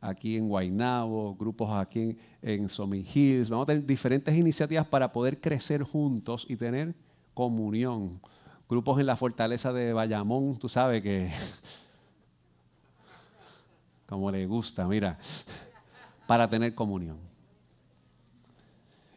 aquí 0.05 0.37
en 0.37 0.49
Guaynabo, 0.49 1.35
grupos 1.35 1.71
aquí 1.75 2.17
en, 2.43 2.67
en 2.69 3.07
Hills. 3.15 3.49
Vamos 3.49 3.65
a 3.65 3.67
tener 3.67 3.87
diferentes 3.87 4.37
iniciativas 4.37 4.87
para 4.87 5.11
poder 5.13 5.41
crecer 5.41 5.83
juntos 5.83 6.45
y 6.49 6.57
tener 6.57 6.95
comunión. 7.33 8.21
Grupos 8.69 9.01
en 9.01 9.07
la 9.07 9.17
fortaleza 9.17 9.73
de 9.73 9.93
Bayamón, 9.93 10.59
tú 10.59 10.69
sabes 10.69 11.03
que, 11.03 11.31
como 14.07 14.31
le 14.31 14.47
gusta, 14.47 14.87
mira, 14.87 15.19
para 16.27 16.49
tener 16.49 16.75
comunión. 16.75 17.17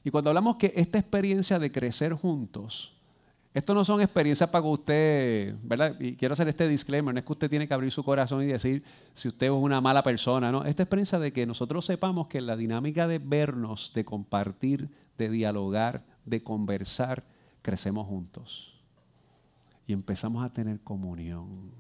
Y 0.04 0.10
cuando 0.10 0.30
hablamos 0.30 0.56
que 0.56 0.71
esta 0.76 0.97
experiencia 0.97 1.60
de 1.60 1.69
crecer 1.69 2.13
juntos, 2.13 2.97
esto 3.58 3.74
no 3.74 3.84
son 3.84 4.02
experiencias 4.02 4.50
para 4.50 4.62
que 4.62 4.67
usted, 4.67 5.56
¿verdad? 5.63 5.96
Y 6.00 6.15
quiero 6.15 6.34
hacer 6.34 6.48
este 6.48 6.67
disclaimer, 6.67 7.12
no 7.12 7.20
es 7.20 7.26
que 7.26 7.32
usted 7.32 7.50
tiene 7.50 7.67
que 7.67 7.74
abrir 7.74 7.91
su 7.91 8.04
corazón 8.04 8.43
y 8.43 8.46
decir 8.46 8.84
si 9.15 9.28
usted 9.28 9.48
es 9.48 9.52
una 9.52 9.82
mala 9.82 10.04
persona, 10.04 10.52
¿no? 10.52 10.63
Esta 10.63 10.84
experiencia 10.84 11.17
de 11.17 11.34
que 11.34 11.46
nosotros 11.48 11.86
sepamos 11.86 12.28
que 12.28 12.39
la 12.39 12.56
dinámica 12.56 13.08
de 13.08 13.17
vernos, 13.17 13.91
de 13.96 14.06
compartir, 14.06 14.89
de 15.17 15.30
dialogar, 15.30 16.06
de 16.24 16.43
conversar, 16.43 17.24
crecemos 17.63 18.06
juntos. 18.06 18.80
Y 19.88 19.93
empezamos 19.93 20.43
a 20.43 20.54
tener 20.54 20.80
comunión. 20.82 21.72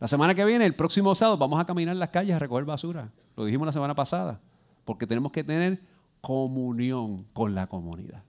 La 0.00 0.08
semana 0.08 0.34
que 0.34 0.44
viene, 0.44 0.66
el 0.66 0.74
próximo 0.74 1.14
sábado, 1.14 1.38
vamos 1.38 1.60
a 1.60 1.64
caminar 1.64 1.92
en 1.92 2.00
las 2.00 2.10
calles 2.10 2.34
a 2.34 2.40
recoger 2.40 2.64
basura. 2.64 3.12
Lo 3.36 3.44
dijimos 3.44 3.66
la 3.66 3.72
semana 3.72 3.94
pasada. 3.94 4.40
Porque 4.84 5.06
tenemos 5.06 5.30
que 5.30 5.44
tener 5.44 5.80
comunión 6.20 7.24
con 7.32 7.54
la 7.54 7.68
comunidad. 7.68 8.24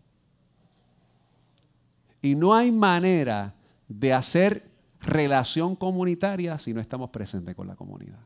Y 2.28 2.36
no 2.36 2.54
hay 2.54 2.74
manera 2.74 3.56
de 3.88 4.12
hacer 4.12 4.70
relación 5.00 5.78
comunitaria 5.78 6.58
si 6.58 6.74
no 6.74 6.82
estamos 6.82 7.10
presentes 7.10 7.56
con 7.56 7.68
la 7.68 7.78
comunidad. 7.78 8.20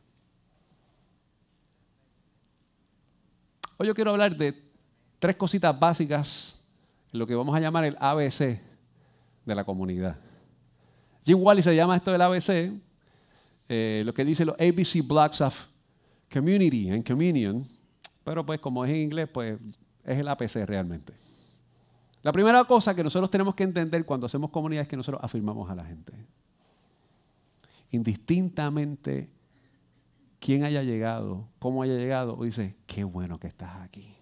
Hoy 3.78 3.86
yo 3.86 3.94
quiero 3.94 4.10
hablar 4.10 4.36
de 4.36 4.60
tres 5.20 5.36
cositas 5.36 5.80
básicas, 5.80 6.60
lo 7.12 7.28
que 7.28 7.36
vamos 7.36 7.56
a 7.56 7.60
llamar 7.60 7.86
el 7.86 7.96
ABC 8.00 8.60
de 9.46 9.56
la 9.56 9.64
comunidad. 9.64 10.20
Jim 11.24 11.38
Wally 11.40 11.62
se 11.62 11.76
llama 11.76 11.96
esto 11.96 12.12
del 12.12 12.22
ABC, 12.24 12.72
eh, 13.70 14.02
lo 14.04 14.16
que 14.16 14.26
dice 14.26 14.46
los 14.46 14.56
ABC 14.56 15.08
Blocks 15.08 15.42
of 15.42 15.68
Community 16.34 16.90
and 16.90 17.08
Communion, 17.08 17.64
pero 18.24 18.44
pues 18.44 18.60
como 18.60 18.84
es 18.84 18.90
en 18.90 18.98
inglés, 18.98 19.30
pues 19.32 19.60
es 20.04 20.18
el 20.18 20.28
APC 20.28 20.66
realmente. 20.66 21.14
La 22.24 22.32
primera 22.32 22.64
cosa 22.66 22.96
que 22.96 23.04
nosotros 23.04 23.32
tenemos 23.32 23.56
que 23.56 23.64
entender 23.64 24.06
cuando 24.06 24.26
hacemos 24.26 24.52
comunidad 24.52 24.84
es 24.84 24.88
que 24.88 24.98
nosotros 24.98 25.24
afirmamos 25.24 25.70
a 25.70 25.76
la 25.76 25.86
gente. 25.86 26.14
Indistintamente 27.90 29.30
quién 30.40 30.64
haya 30.64 30.84
llegado, 30.84 31.48
cómo 31.60 31.84
haya 31.84 31.96
llegado, 31.96 32.38
dice, 32.44 32.76
qué 32.86 33.04
bueno 33.04 33.40
que 33.40 33.48
estás 33.48 33.82
aquí. 33.82 34.16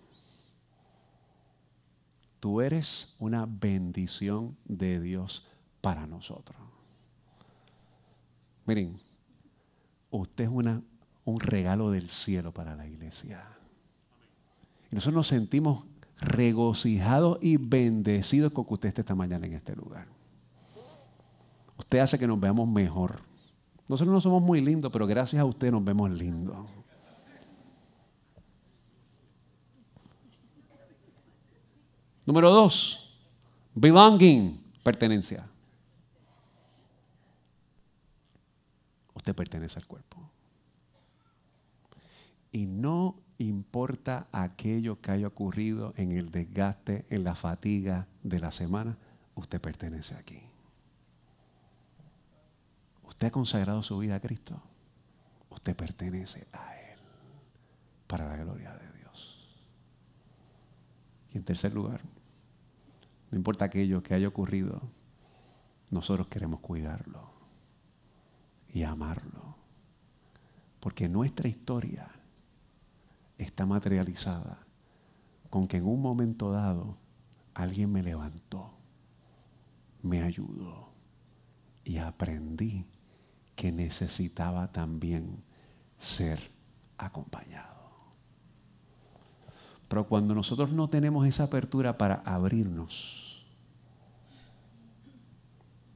Tú 2.40 2.62
eres 2.62 3.16
una 3.20 3.46
bendición 3.46 4.56
de 4.66 5.02
Dios 5.02 5.48
para 5.82 6.08
nosotros. 6.08 6.58
Miren, 8.66 8.98
usted 10.10 10.46
es 10.46 10.50
una, 10.50 10.82
un 11.26 11.40
regalo 11.40 11.92
del 11.92 12.08
cielo 12.08 12.54
para 12.54 12.76
la 12.76 12.88
iglesia. 12.88 13.46
Y 14.92 14.96
nosotros 14.96 15.16
nos 15.16 15.28
sentimos 15.28 15.86
regocijados 16.20 17.40
y 17.42 17.58
bendecidos 17.58 18.52
con 18.52 18.66
que 18.66 18.74
usted 18.74 18.90
esté 18.90 19.02
esta 19.02 19.16
mañana 19.16 19.46
en 19.46 19.54
este 19.54 19.76
lugar. 19.76 20.08
Usted 21.78 22.00
hace 22.00 22.20
que 22.20 22.28
nos 22.28 22.40
veamos 22.40 22.68
mejor. 22.68 23.22
Nosotros 23.88 24.14
no 24.14 24.22
somos 24.22 24.42
muy 24.42 24.62
lindos, 24.62 24.92
pero 24.92 25.08
gracias 25.08 25.40
a 25.42 25.46
usted 25.46 25.72
nos 25.72 25.84
vemos 25.84 26.12
lindos. 26.12 26.70
Número 32.26 32.52
dos, 32.52 33.20
belonging, 33.74 34.62
pertenencia. 34.84 35.50
Usted 39.16 39.34
pertenece 39.34 39.80
al 39.80 39.88
cuerpo. 39.88 40.30
Y 42.52 42.68
no 42.68 43.16
importa 43.40 44.28
aquello 44.32 45.00
que 45.02 45.12
haya 45.12 45.28
ocurrido 45.28 45.94
en 45.96 46.12
el 46.12 46.30
desgaste, 46.30 47.06
en 47.10 47.24
la 47.24 47.36
fatiga 47.36 48.08
de 48.22 48.40
la 48.40 48.52
semana, 48.52 48.98
usted 49.36 49.62
pertenece 49.62 50.16
aquí. 50.16 50.42
Usted 53.04 53.28
ha 53.28 53.32
consagrado 53.32 53.82
su 53.82 53.98
vida 53.98 54.16
a 54.16 54.20
Cristo. 54.20 54.62
Usted 55.50 55.76
pertenece 55.76 56.48
a 56.52 56.76
Él 56.76 57.00
para 58.08 58.28
la 58.28 58.44
gloria 58.44 58.74
de 58.74 59.00
Dios. 59.00 59.58
Y 61.34 61.38
en 61.38 61.44
tercer 61.44 61.74
lugar, 61.74 62.02
no 63.32 63.38
importa 63.38 63.66
aquello 63.66 64.04
que 64.04 64.14
haya 64.14 64.28
ocurrido, 64.28 64.82
nosotros 65.92 66.28
queremos 66.28 66.60
cuidarlo 66.60 67.32
y 68.74 68.84
amarlo. 68.84 69.56
Porque 70.80 71.08
nuestra 71.08 71.48
historia 71.48 72.19
está 73.40 73.66
materializada 73.66 74.60
con 75.50 75.68
que 75.68 75.78
en 75.78 75.88
un 75.88 76.02
momento 76.02 76.52
dado 76.52 76.98
alguien 77.56 77.92
me 77.92 78.04
levantó, 78.04 78.72
me 80.04 80.22
ayudó 80.22 80.90
y 81.84 81.98
aprendí 81.98 82.86
que 83.56 83.72
necesitaba 83.72 84.72
también 84.72 85.44
ser 85.98 86.52
acompañado. 86.98 87.80
Pero 89.88 90.08
cuando 90.08 90.36
nosotros 90.36 90.72
no 90.72 90.88
tenemos 90.88 91.28
esa 91.28 91.46
apertura 91.46 91.98
para 91.98 92.16
abrirnos, 92.26 93.44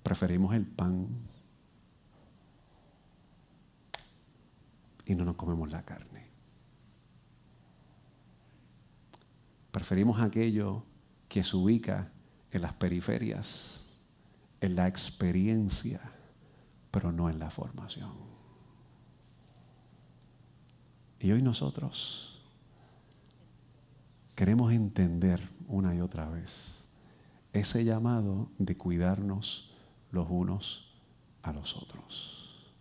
preferimos 0.01 0.56
el 0.56 0.65
pan 0.65 1.08
y 5.06 5.13
no 5.13 5.25
nos 5.25 5.36
comemos 5.36 5.69
la 5.71 5.84
carne. 5.84 6.22
Preferimos 9.84 10.22
aquello 10.22 10.86
que 11.28 11.43
se 11.43 11.58
ubica 11.58 12.10
en 12.52 12.62
las 12.62 12.72
periferias, 12.72 13.86
en 14.62 14.78
la 14.78 14.88
experiencia, 14.88 16.00
pero 16.89 17.12
no 17.12 17.30
en 17.30 17.38
la 17.38 17.50
formación. 17.50 18.13
Y 21.19 21.34
hoy 21.34 21.41
nosotros 21.41 22.41
queremos 24.36 24.72
entender 24.72 25.50
una 25.67 25.93
y 25.93 26.00
otra 26.00 26.30
vez 26.30 26.82
ese 27.52 27.84
llamado 27.84 28.48
de 28.60 28.78
cuidarnos 28.78 29.69
los 30.12 30.28
unos 30.30 30.96
a 31.41 31.52
los 31.52 31.76
otros, 31.76 32.72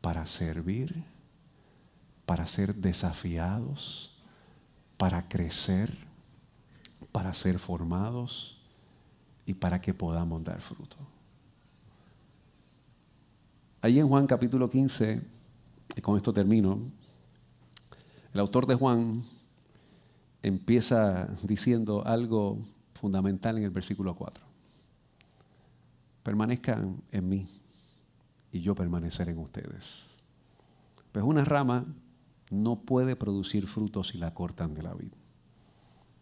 para 0.00 0.24
servir, 0.24 1.04
para 2.24 2.46
ser 2.46 2.74
desafiados, 2.74 4.16
para 4.96 5.28
crecer, 5.28 6.05
para 7.16 7.32
ser 7.32 7.58
formados 7.58 8.58
y 9.46 9.54
para 9.54 9.80
que 9.80 9.94
podamos 9.94 10.44
dar 10.44 10.60
fruto. 10.60 10.98
Ahí 13.80 13.98
en 13.98 14.06
Juan 14.06 14.26
capítulo 14.26 14.68
15, 14.68 15.22
y 15.96 16.00
con 16.02 16.18
esto 16.18 16.34
termino, 16.34 16.78
el 18.34 18.38
autor 18.38 18.66
de 18.66 18.74
Juan 18.74 19.22
empieza 20.42 21.30
diciendo 21.42 22.04
algo 22.04 22.58
fundamental 22.92 23.56
en 23.56 23.64
el 23.64 23.70
versículo 23.70 24.14
4. 24.14 24.44
Permanezcan 26.22 27.02
en 27.12 27.28
mí 27.30 27.46
y 28.52 28.60
yo 28.60 28.74
permaneceré 28.74 29.32
en 29.32 29.38
ustedes. 29.38 30.04
Pues 31.12 31.24
una 31.24 31.46
rama 31.46 31.86
no 32.50 32.80
puede 32.80 33.16
producir 33.16 33.68
frutos 33.68 34.08
si 34.08 34.18
la 34.18 34.34
cortan 34.34 34.74
de 34.74 34.82
la 34.82 34.92
vid. 34.92 35.12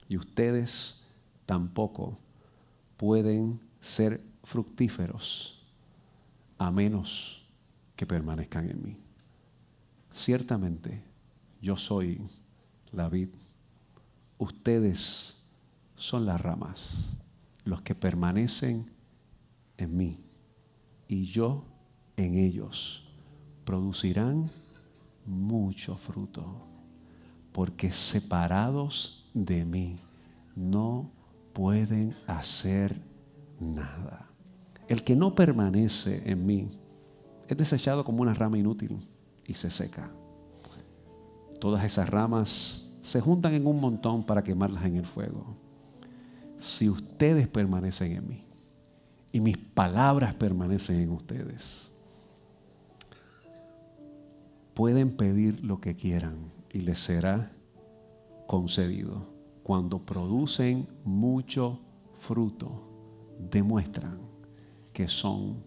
Y 0.08 0.16
ustedes 0.16 1.02
tampoco 1.46 2.18
pueden 2.96 3.60
ser 3.80 4.22
fructíferos 4.42 5.62
a 6.58 6.70
menos 6.70 7.46
que 7.96 8.06
permanezcan 8.06 8.70
en 8.70 8.82
mí. 8.82 8.96
Ciertamente, 10.10 11.02
yo 11.60 11.76
soy 11.76 12.20
la 12.92 13.08
vid, 13.08 13.28
ustedes 14.38 15.36
son 15.96 16.26
las 16.26 16.40
ramas, 16.40 16.94
los 17.64 17.82
que 17.82 17.94
permanecen 17.94 18.90
en 19.76 19.96
mí, 19.96 20.24
y 21.08 21.24
yo 21.24 21.64
en 22.16 22.36
ellos 22.36 23.02
producirán 23.64 24.50
mucho 25.26 25.96
fruto, 25.96 26.60
porque 27.52 27.90
separados 27.90 29.23
de 29.34 29.64
mí 29.64 29.96
no 30.54 31.10
pueden 31.52 32.14
hacer 32.26 33.02
nada. 33.60 34.30
El 34.88 35.02
que 35.02 35.16
no 35.16 35.34
permanece 35.34 36.22
en 36.30 36.46
mí 36.46 36.68
es 37.48 37.56
desechado 37.56 38.04
como 38.04 38.22
una 38.22 38.34
rama 38.34 38.58
inútil 38.58 38.98
y 39.44 39.54
se 39.54 39.70
seca. 39.70 40.10
Todas 41.60 41.84
esas 41.84 42.08
ramas 42.08 42.92
se 43.02 43.20
juntan 43.20 43.54
en 43.54 43.66
un 43.66 43.80
montón 43.80 44.24
para 44.24 44.42
quemarlas 44.42 44.84
en 44.84 44.96
el 44.96 45.06
fuego. 45.06 45.56
Si 46.56 46.88
ustedes 46.88 47.48
permanecen 47.48 48.12
en 48.12 48.28
mí 48.28 48.42
y 49.32 49.40
mis 49.40 49.58
palabras 49.58 50.34
permanecen 50.34 51.00
en 51.00 51.10
ustedes, 51.10 51.90
pueden 54.74 55.16
pedir 55.16 55.64
lo 55.64 55.80
que 55.80 55.94
quieran 55.94 56.52
y 56.72 56.80
les 56.80 56.98
será 56.98 57.52
concedido. 58.46 59.26
Cuando 59.62 59.98
producen 59.98 60.87
mucho 61.04 61.80
fruto, 62.14 62.83
demuestran 63.38 64.18
que 64.92 65.09
son 65.09 65.62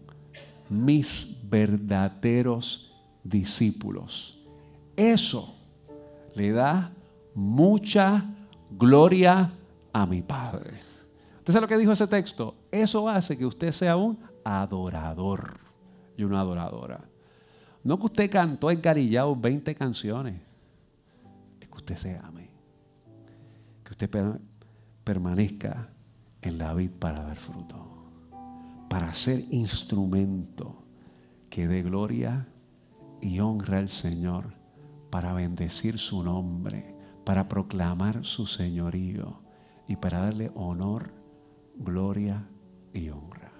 mis 0.68 1.36
verdaderos 1.44 2.92
discípulos. 3.24 4.38
Eso 4.96 5.54
le 6.34 6.52
da 6.52 6.92
mucha 7.34 8.24
gloria 8.70 9.50
a 9.92 10.06
mi 10.06 10.22
Padre. 10.22 10.74
¿Usted 11.38 11.52
sabe 11.52 11.62
lo 11.62 11.68
que 11.68 11.78
dijo 11.78 11.92
ese 11.92 12.06
texto? 12.06 12.54
Eso 12.70 13.08
hace 13.08 13.36
que 13.36 13.46
usted 13.46 13.72
sea 13.72 13.96
un 13.96 14.18
adorador 14.44 15.58
y 16.16 16.24
una 16.24 16.40
adoradora. 16.40 17.00
No 17.82 17.98
que 17.98 18.06
usted 18.06 18.30
cantó 18.30 18.70
encarillado 18.70 19.34
20 19.34 19.74
canciones. 19.74 20.40
Es 21.60 21.68
que 21.68 21.76
usted 21.76 21.96
se 21.96 22.18
ame. 22.18 22.37
Que 23.88 23.94
usted 24.04 24.38
permanezca 25.02 25.88
en 26.42 26.58
la 26.58 26.74
vid 26.74 26.90
para 26.90 27.22
dar 27.22 27.38
fruto. 27.38 27.86
Para 28.90 29.14
ser 29.14 29.46
instrumento 29.50 30.84
que 31.48 31.66
dé 31.66 31.82
gloria 31.82 32.46
y 33.22 33.40
honra 33.40 33.78
al 33.78 33.88
Señor. 33.88 34.52
Para 35.08 35.32
bendecir 35.32 35.98
su 35.98 36.22
nombre. 36.22 36.94
Para 37.24 37.48
proclamar 37.48 38.26
su 38.26 38.46
señorío. 38.46 39.40
Y 39.86 39.96
para 39.96 40.18
darle 40.18 40.52
honor, 40.54 41.10
gloria 41.78 42.46
y 42.92 43.08
honra. 43.08 43.52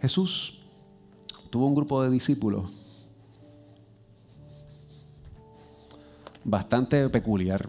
Jesús 0.00 0.58
tuvo 1.50 1.68
un 1.68 1.76
grupo 1.76 2.02
de 2.02 2.10
discípulos 2.10 2.81
bastante 6.44 7.08
peculiar, 7.08 7.68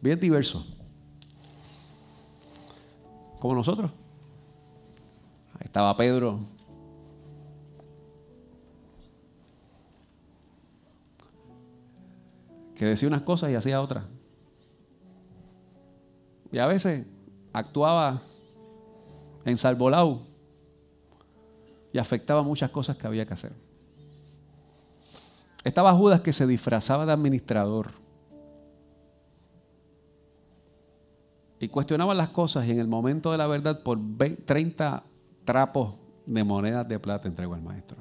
bien 0.00 0.18
diverso, 0.18 0.66
como 3.40 3.54
nosotros. 3.54 3.90
Ahí 5.54 5.66
estaba 5.66 5.96
Pedro, 5.96 6.40
que 12.74 12.84
decía 12.84 13.08
unas 13.08 13.22
cosas 13.22 13.50
y 13.50 13.54
hacía 13.54 13.80
otras. 13.80 14.04
Y 16.52 16.58
a 16.58 16.66
veces 16.66 17.06
actuaba 17.52 18.20
en 19.44 19.56
salvolao 19.56 20.22
y 21.92 21.98
afectaba 21.98 22.42
muchas 22.42 22.70
cosas 22.70 22.96
que 22.96 23.06
había 23.06 23.24
que 23.26 23.34
hacer. 23.34 23.65
Estaba 25.66 25.92
Judas 25.94 26.20
que 26.20 26.32
se 26.32 26.46
disfrazaba 26.46 27.04
de 27.06 27.10
administrador 27.10 27.90
y 31.58 31.66
cuestionaba 31.66 32.14
las 32.14 32.28
cosas 32.28 32.68
y 32.68 32.70
en 32.70 32.78
el 32.78 32.86
momento 32.86 33.32
de 33.32 33.38
la 33.38 33.48
verdad 33.48 33.82
por 33.82 33.98
30 34.44 35.02
trapos 35.44 35.98
de 36.24 36.44
monedas 36.44 36.86
de 36.86 37.00
plata 37.00 37.26
entregó 37.26 37.54
al 37.54 37.62
maestro. 37.62 37.96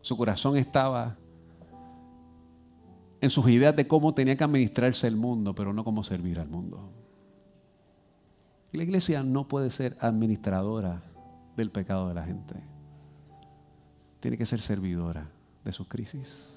Su 0.00 0.16
corazón 0.16 0.56
estaba 0.56 1.16
en 3.20 3.30
sus 3.30 3.48
ideas 3.48 3.76
de 3.76 3.86
cómo 3.86 4.14
tenía 4.14 4.34
que 4.34 4.42
administrarse 4.42 5.06
el 5.06 5.14
mundo, 5.14 5.54
pero 5.54 5.72
no 5.72 5.84
cómo 5.84 6.02
servir 6.02 6.40
al 6.40 6.48
mundo. 6.48 6.90
La 8.72 8.82
iglesia 8.82 9.22
no 9.22 9.46
puede 9.46 9.70
ser 9.70 9.96
administradora 10.00 11.04
del 11.56 11.70
pecado 11.70 12.08
de 12.08 12.14
la 12.14 12.24
gente. 12.24 12.75
Tiene 14.26 14.38
que 14.38 14.44
ser 14.44 14.60
servidora 14.60 15.30
de 15.64 15.72
sus 15.72 15.86
crisis. 15.86 16.52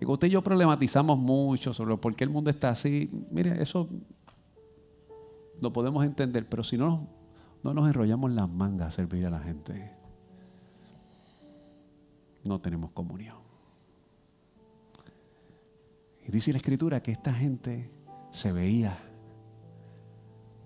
Y 0.00 0.04
usted 0.04 0.26
y 0.26 0.30
yo 0.30 0.42
problematizamos 0.42 1.16
mucho 1.16 1.72
sobre 1.72 1.96
por 1.96 2.16
qué 2.16 2.24
el 2.24 2.30
mundo 2.30 2.50
está 2.50 2.70
así. 2.70 3.08
Mire, 3.30 3.62
eso 3.62 3.88
lo 5.60 5.72
podemos 5.72 6.04
entender, 6.04 6.48
pero 6.48 6.64
si 6.64 6.76
no, 6.76 7.06
no 7.62 7.72
nos 7.72 7.86
enrollamos 7.86 8.32
las 8.32 8.48
mangas 8.50 8.88
a 8.88 8.90
servir 8.90 9.26
a 9.26 9.30
la 9.30 9.38
gente, 9.38 9.92
no 12.42 12.60
tenemos 12.60 12.90
comunión. 12.90 13.38
Y 16.26 16.32
dice 16.32 16.50
la 16.50 16.58
escritura 16.58 17.00
que 17.00 17.12
esta 17.12 17.32
gente 17.32 17.92
se 18.32 18.50
veía. 18.50 18.98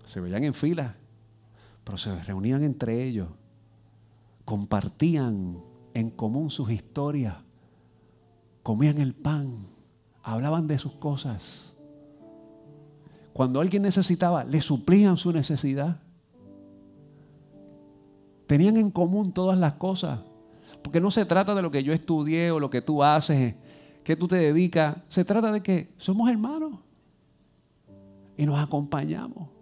Se 0.03 0.19
veían 0.19 0.45
en 0.45 0.55
fila, 0.55 0.95
pero 1.83 1.99
se 1.99 2.23
reunían 2.23 2.63
entre 2.63 3.03
ellos. 3.03 3.29
Compartían 4.45 5.61
en 5.93 6.09
común 6.09 6.49
sus 6.49 6.71
historias. 6.71 7.35
Comían 8.63 8.99
el 8.99 9.13
pan. 9.13 9.67
Hablaban 10.23 10.67
de 10.67 10.77
sus 10.77 10.93
cosas. 10.93 11.77
Cuando 13.33 13.59
alguien 13.59 13.83
necesitaba, 13.83 14.43
le 14.43 14.61
suplían 14.61 15.17
su 15.17 15.31
necesidad. 15.31 16.01
Tenían 18.47 18.77
en 18.77 18.91
común 18.91 19.31
todas 19.31 19.57
las 19.57 19.73
cosas. 19.73 20.19
Porque 20.83 20.99
no 20.99 21.11
se 21.11 21.25
trata 21.25 21.55
de 21.55 21.61
lo 21.61 21.71
que 21.71 21.83
yo 21.83 21.93
estudié 21.93 22.51
o 22.51 22.59
lo 22.59 22.69
que 22.69 22.81
tú 22.81 23.03
haces, 23.03 23.55
que 24.03 24.15
tú 24.15 24.27
te 24.27 24.35
dedicas. 24.35 24.97
Se 25.07 25.23
trata 25.23 25.51
de 25.51 25.61
que 25.61 25.93
somos 25.97 26.29
hermanos 26.29 26.79
y 28.37 28.45
nos 28.45 28.59
acompañamos. 28.59 29.60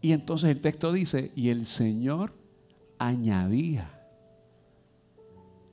Y 0.00 0.12
entonces 0.12 0.50
el 0.50 0.60
texto 0.60 0.92
dice, 0.92 1.32
y 1.34 1.48
el 1.50 1.66
Señor 1.66 2.32
añadía 2.98 3.90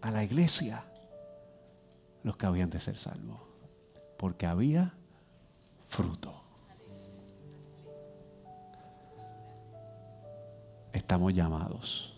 a 0.01 0.11
la 0.11 0.23
iglesia 0.23 0.85
los 2.23 2.37
que 2.37 2.45
habían 2.45 2.69
de 2.69 2.79
ser 2.79 2.97
salvos, 2.97 3.39
porque 4.17 4.45
había 4.45 4.93
fruto. 5.83 6.41
Estamos 10.91 11.33
llamados 11.33 12.13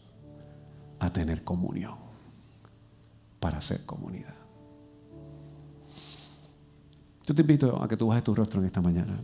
a 1.00 1.12
tener 1.12 1.44
comunión 1.44 1.98
para 3.40 3.60
ser 3.60 3.86
comunidad. 3.86 4.36
Yo 7.26 7.36
te 7.36 7.42
invito 7.42 7.82
a 7.82 7.88
que 7.88 7.98
tú 7.98 8.08
bajes 8.08 8.24
tu 8.24 8.34
rostro 8.34 8.62
en 8.62 8.68
esta 8.68 8.82
mañana. 8.82 9.20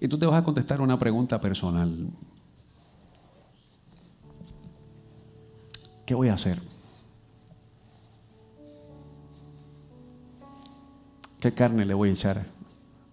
Y 0.00 0.08
tú 0.08 0.18
te 0.18 0.24
vas 0.24 0.40
a 0.40 0.44
contestar 0.44 0.80
una 0.80 0.98
pregunta 0.98 1.38
personal. 1.40 2.08
¿Qué 6.06 6.14
voy 6.14 6.28
a 6.28 6.34
hacer? 6.34 6.58
¿Qué 11.38 11.52
carne 11.52 11.84
le 11.84 11.94
voy 11.94 12.08
a 12.08 12.12
echar 12.12 12.46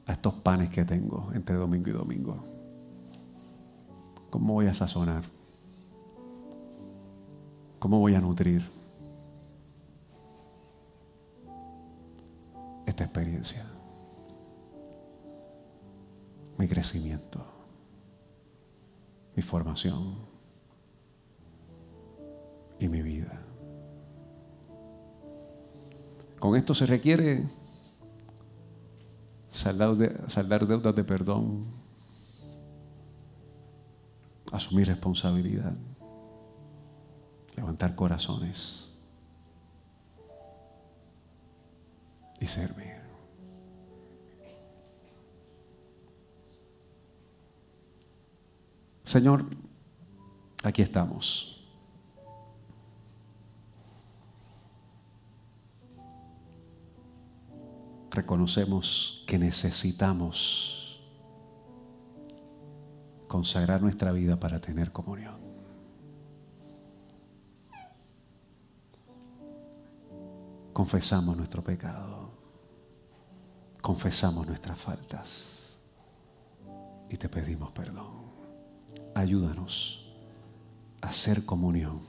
a 0.05 0.11
estos 0.13 0.33
panes 0.35 0.69
que 0.69 0.85
tengo 0.85 1.29
entre 1.33 1.55
domingo 1.55 1.89
y 1.89 1.93
domingo? 1.93 2.38
¿Cómo 4.29 4.53
voy 4.53 4.67
a 4.67 4.73
sazonar? 4.73 5.23
¿Cómo 7.79 7.99
voy 7.99 8.15
a 8.15 8.19
nutrir 8.19 8.65
esta 12.85 13.03
experiencia? 13.03 13.65
Mi 16.58 16.68
crecimiento, 16.68 17.45
mi 19.36 19.43
formación 19.43 20.18
y 22.80 22.88
mi 22.88 23.01
vida. 23.01 23.41
Con 26.39 26.55
esto 26.55 26.74
se 26.74 26.86
requiere 26.86 27.47
saldar, 29.49 30.68
deudas 30.68 30.95
de 30.95 31.03
perdón, 31.03 31.66
asumir 34.51 34.88
responsabilidad, 34.88 35.74
levantar 37.55 37.95
corazones 37.95 38.89
y 42.39 42.45
servir. 42.47 42.86
Señor, 49.08 49.45
aquí 50.64 50.82
estamos. 50.82 51.66
Reconocemos 58.12 59.24
que 59.26 59.39
necesitamos 59.39 60.99
consagrar 63.30 63.82
nuestra 63.82 64.12
vida 64.12 64.38
para 64.38 64.60
tener 64.60 64.91
comunión. 64.91 65.39
Confesamos 70.74 71.38
nuestro 71.38 71.64
pecado, 71.64 72.30
confesamos 73.82 74.45
nuestras 74.45 74.78
faltas 74.78 75.78
y 77.10 77.16
te 77.16 77.30
pedimos 77.30 77.72
perdón 77.72 78.36
ayúdanos 79.18 79.99
a 81.01 81.07
hacer 81.07 81.43
comunión, 81.43 82.01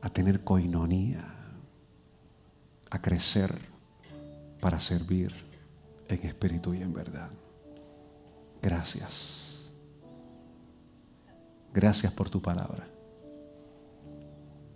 a 0.00 0.08
tener 0.10 0.44
coinonía, 0.44 1.24
a 2.88 3.02
crecer 3.02 3.52
para 4.60 4.78
servir 4.78 5.34
en 6.08 6.24
espíritu 6.24 6.72
y 6.72 6.82
en 6.82 6.92
verdad. 6.92 7.30
Gracias. 8.62 9.72
Gracias 11.74 12.12
por 12.12 12.30
tu 12.30 12.40
palabra. 12.40 12.86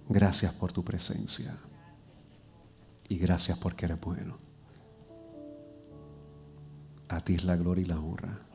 Gracias 0.09 0.53
por 0.55 0.73
tu 0.73 0.85
presencia. 0.85 1.57
Y 3.09 3.17
gracias 3.17 3.59
porque 3.59 3.85
eres 3.85 4.01
bueno. 4.01 4.39
A 7.09 7.21
ti 7.21 7.35
es 7.35 7.45
la 7.45 7.55
gloria 7.55 7.83
y 7.83 7.87
la 7.87 8.01
honra. 8.01 8.54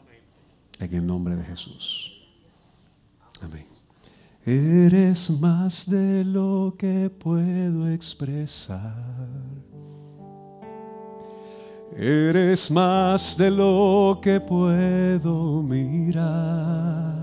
En 0.80 0.94
el 0.94 1.06
nombre 1.06 1.36
de 1.36 1.44
Jesús. 1.44 2.14
Amén. 3.42 3.66
Eres 4.46 5.30
más 5.30 5.90
de 5.90 6.24
lo 6.24 6.74
que 6.78 7.10
puedo 7.10 7.90
expresar. 7.90 8.96
Eres 11.98 12.72
más 12.72 13.38
de 13.38 13.52
lo 13.52 14.20
que 14.22 14.40
puedo 14.40 15.62
mirar. 15.62 17.20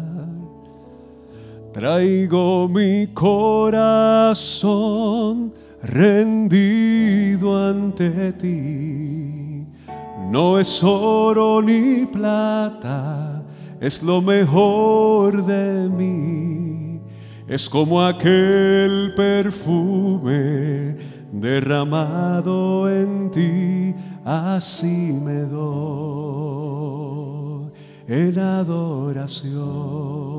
Traigo 1.73 2.69
mi 2.69 3.07
corazón 3.09 4.55
rendido 5.83 7.57
ante 7.57 8.33
ti. 8.35 9.65
No 10.31 10.59
es 10.59 10.85
oro 10.85 11.63
ni 11.63 12.05
plata 12.05 13.36
es 13.81 14.03
lo 14.03 14.21
mejor 14.21 15.45
de 15.45 15.89
mí. 15.89 17.01
Es 17.49 17.69
como 17.69 18.03
aquel 18.03 19.13
perfume 19.17 20.97
derramado 21.33 22.91
en 22.91 23.31
ti, 23.31 23.95
así 24.25 25.13
me 25.13 25.43
doy 25.43 26.57
en 28.09 28.39
adoración. 28.39 30.36